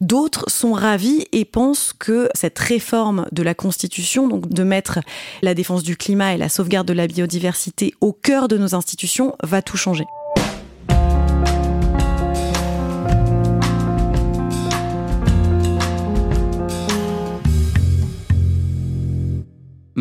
D'autres 0.00 0.46
sont 0.48 0.72
ravis 0.72 1.26
et 1.32 1.44
pensent 1.44 1.92
que 1.92 2.30
cette 2.34 2.58
réforme 2.58 3.26
de 3.30 3.42
la 3.42 3.54
Constitution, 3.54 4.28
donc 4.28 4.48
de 4.48 4.62
mettre 4.62 5.00
la 5.42 5.52
défense 5.52 5.82
du 5.82 5.98
climat 5.98 6.32
et 6.32 6.38
la 6.38 6.48
sauvegarde 6.48 6.88
de 6.88 6.94
la 6.94 7.06
biodiversité 7.06 7.94
au 8.00 8.12
cœur 8.12 8.48
de 8.48 8.56
nos 8.56 8.74
institutions, 8.74 9.36
va 9.42 9.60
tout 9.60 9.76
changer. 9.76 10.06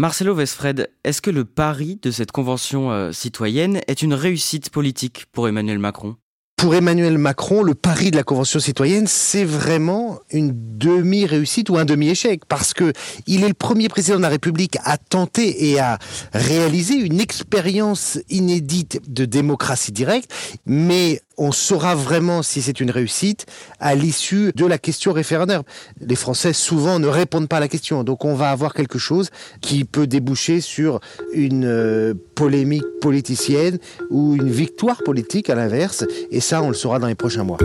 Marcelo 0.02 0.34
Vesfred, 0.34 0.90
est-ce 1.04 1.22
que 1.22 1.30
le 1.30 1.46
pari 1.46 2.00
de 2.02 2.10
cette 2.10 2.32
convention 2.32 2.92
euh, 2.92 3.12
citoyenne 3.12 3.82
est 3.86 4.02
une 4.02 4.16
réussite 4.16 4.72
politique 4.72 5.28
pour 5.32 5.48
Emmanuel 5.48 5.78
Macron? 5.78 6.16
Pour 6.58 6.74
Emmanuel 6.74 7.20
Macron, 7.20 7.62
le 7.62 7.76
pari 7.76 8.10
de 8.10 8.16
la 8.16 8.24
Convention 8.24 8.60
citoyenne, 8.60 9.06
c'est 9.06 9.44
vraiment 9.44 10.20
une 10.32 10.54
demi-réussite 10.56 11.70
ou 11.70 11.78
un 11.78 11.86
demi-échec, 11.86 12.46
parce 12.46 12.74
que 12.74 12.94
il 13.28 13.44
est 13.44 13.48
le 13.48 13.54
premier 13.54 13.90
président 13.90 14.18
de 14.18 14.24
la 14.24 14.30
République 14.30 14.78
à 14.86 14.98
tenter 14.98 15.70
et 15.70 15.80
à 15.80 16.00
réaliser 16.34 16.96
une 16.96 17.20
expérience 17.20 18.18
inédite 18.28 19.02
de 19.08 19.26
démocratie 19.26 19.92
directe, 19.92 20.32
mais 20.66 21.22
on 21.42 21.52
saura 21.52 21.96
vraiment 21.96 22.44
si 22.44 22.62
c'est 22.62 22.80
une 22.80 22.92
réussite 22.92 23.48
à 23.80 23.96
l'issue 23.96 24.52
de 24.56 24.66
la 24.68 24.78
question 24.78 25.12
référendaire. 25.12 25.64
Les 26.00 26.16
Français 26.16 26.54
souvent 26.54 27.00
ne 27.00 27.08
répondent 27.08 27.48
pas 27.48 27.58
à 27.58 27.60
la 27.60 27.68
question, 27.68 28.04
donc 28.04 28.26
on 28.26 28.36
va 28.36 28.52
avoir 28.52 28.76
quelque 28.76 29.00
chose 29.00 29.32
qui 29.60 29.84
peut 29.84 30.06
déboucher 30.06 30.62
sur 30.62 31.00
une 31.34 31.66
euh, 31.66 32.14
polémique 32.36 32.86
politicienne 33.02 33.80
ou 34.12 34.36
une 34.36 34.52
victoire 34.52 35.02
politique 35.04 35.50
à 35.50 35.56
l'inverse, 35.56 36.06
et 36.30 36.42
ça 36.42 36.62
on 36.62 36.68
le 36.68 36.76
saura 36.76 37.00
dans 37.00 37.08
les 37.08 37.16
prochains 37.16 37.44
mois. 37.44 37.58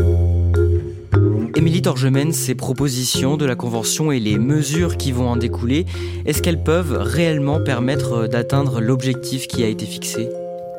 Émilie 1.54 1.82
Torgemène, 1.82 2.32
ces 2.32 2.54
propositions 2.54 3.36
de 3.36 3.44
la 3.44 3.56
Convention 3.56 4.10
et 4.10 4.20
les 4.20 4.38
mesures 4.38 4.96
qui 4.96 5.12
vont 5.12 5.28
en 5.28 5.36
découler, 5.36 5.84
est-ce 6.24 6.40
qu'elles 6.40 6.62
peuvent 6.62 6.96
réellement 6.98 7.62
permettre 7.62 8.26
d'atteindre 8.26 8.80
l'objectif 8.80 9.46
qui 9.46 9.62
a 9.64 9.66
été 9.66 9.84
fixé? 9.84 10.30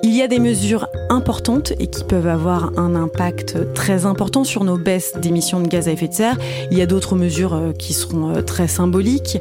Il 0.07 0.15
y 0.15 0.21
a 0.21 0.29
des 0.29 0.39
mesures 0.39 0.87
importantes 1.09 1.73
et 1.79 1.87
qui 1.87 2.05
peuvent 2.05 2.27
avoir 2.27 2.71
un 2.79 2.95
impact 2.95 3.73
très 3.73 4.05
important 4.05 4.45
sur 4.45 4.63
nos 4.63 4.77
baisses 4.77 5.17
d'émissions 5.17 5.59
de 5.59 5.67
gaz 5.67 5.89
à 5.89 5.91
effet 5.91 6.07
de 6.07 6.13
serre. 6.13 6.37
Il 6.71 6.77
y 6.77 6.81
a 6.81 6.85
d'autres 6.85 7.17
mesures 7.17 7.53
euh, 7.53 7.73
qui 7.73 7.91
seront 7.91 8.33
euh, 8.33 8.41
très 8.41 8.69
symboliques. 8.69 9.37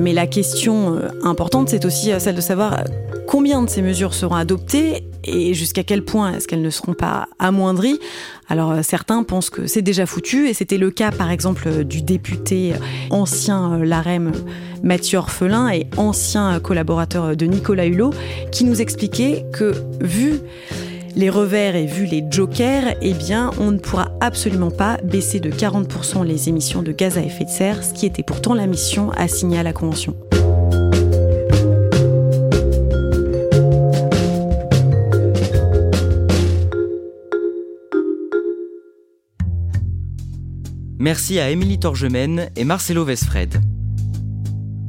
Mais 0.00 0.12
la 0.12 0.26
question 0.26 0.96
euh, 0.96 1.08
importante, 1.22 1.68
c'est 1.68 1.84
aussi 1.84 2.10
celle 2.18 2.34
de 2.34 2.40
savoir 2.40 2.84
combien 3.26 3.62
de 3.62 3.70
ces 3.70 3.82
mesures 3.82 4.14
seront 4.14 4.34
adoptées 4.34 5.08
et 5.24 5.54
jusqu'à 5.54 5.82
quel 5.82 6.04
point 6.04 6.34
est-ce 6.34 6.46
qu'elles 6.46 6.62
ne 6.62 6.70
seront 6.70 6.94
pas 6.94 7.28
amoindries. 7.38 7.98
Alors 8.48 8.72
euh, 8.72 8.80
certains 8.82 9.22
pensent 9.22 9.50
que 9.50 9.66
c'est 9.66 9.82
déjà 9.82 10.06
foutu 10.06 10.48
et 10.48 10.54
c'était 10.54 10.78
le 10.78 10.90
cas 10.90 11.10
par 11.10 11.30
exemple 11.30 11.84
du 11.84 12.02
député 12.02 12.74
ancien 13.10 13.74
euh, 13.74 13.84
LAREM 13.84 14.32
Mathieu 14.82 15.18
Orphelin 15.18 15.70
et 15.70 15.86
ancien 15.96 16.60
collaborateur 16.60 17.36
de 17.36 17.46
Nicolas 17.46 17.86
Hulot 17.86 18.12
qui 18.52 18.64
nous 18.64 18.80
expliquait 18.80 19.46
que 19.52 19.74
vu 20.00 20.40
les 21.16 21.30
revers 21.30 21.76
et 21.76 21.86
vu 21.86 22.06
les 22.06 22.24
jokers, 22.28 22.96
eh 23.00 23.14
bien, 23.14 23.50
on 23.58 23.70
ne 23.70 23.78
pourra 23.78 24.10
absolument 24.20 24.70
pas 24.70 24.98
baisser 25.04 25.40
de 25.40 25.50
40% 25.50 26.24
les 26.24 26.48
émissions 26.48 26.82
de 26.82 26.92
gaz 26.92 27.18
à 27.18 27.22
effet 27.22 27.44
de 27.44 27.50
serre, 27.50 27.84
ce 27.84 27.92
qui 27.92 28.06
était 28.06 28.22
pourtant 28.22 28.54
la 28.54 28.66
mission 28.66 29.10
assignée 29.12 29.58
à 29.58 29.62
la 29.62 29.72
Convention. 29.72 30.16
Merci 40.98 41.38
à 41.38 41.50
Émilie 41.50 41.78
Torgemène 41.78 42.48
et 42.56 42.64
Marcelo 42.64 43.04
Vesfred. 43.04 43.60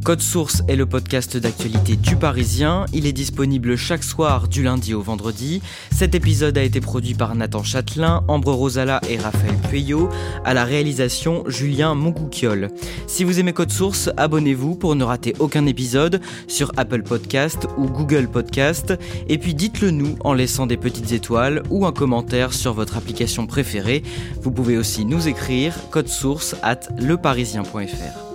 Code 0.06 0.22
Source 0.22 0.62
est 0.68 0.76
le 0.76 0.86
podcast 0.86 1.36
d'actualité 1.36 1.96
du 1.96 2.16
Parisien. 2.16 2.86
Il 2.94 3.08
est 3.08 3.12
disponible 3.12 3.76
chaque 3.76 4.04
soir 4.04 4.48
du 4.48 4.62
lundi 4.62 4.94
au 4.94 5.02
vendredi. 5.02 5.64
Cet 5.92 6.14
épisode 6.14 6.60
a 6.60 6.62
été 6.62 6.80
produit 6.80 7.16
par 7.16 7.34
Nathan 7.34 7.64
Châtelain, 7.64 8.24
Ambre 8.28 8.54
Rosala 8.54 9.02
et 9.10 9.18
Raphaël 9.18 9.58
Pueyo. 9.68 10.10
À 10.44 10.54
la 10.54 10.64
réalisation, 10.64 11.44
Julien 11.48 11.96
Moncouquiole. 11.96 12.68
Si 13.08 13.24
vous 13.24 13.40
aimez 13.40 13.52
Code 13.52 13.72
Source, 13.72 14.12
abonnez-vous 14.16 14.76
pour 14.76 14.96
ne 14.96 15.04
rater 15.04 15.34
aucun 15.40 15.66
épisode 15.66 16.22
sur 16.48 16.72
Apple 16.78 17.02
Podcast 17.02 17.68
ou 17.76 17.88
Google 17.88 18.28
Podcast. 18.28 18.94
Et 19.28 19.40
puis 19.40 19.56
dites-le 19.56 19.90
nous 19.90 20.18
en 20.24 20.36
laissant 20.36 20.68
des 20.68 20.78
petites 20.78 21.14
étoiles 21.14 21.64
ou 21.72 21.84
un 21.88 21.92
commentaire 21.92 22.54
sur 22.54 22.76
votre 22.76 22.96
application 22.96 23.48
préférée. 23.48 24.04
Vous 24.40 24.52
pouvez 24.52 24.78
aussi 24.78 25.04
nous 25.04 25.28
écrire 25.28 25.74
code 25.90 26.10
source 26.10 26.56
at 26.62 26.82
leparisien.fr. 27.00 28.35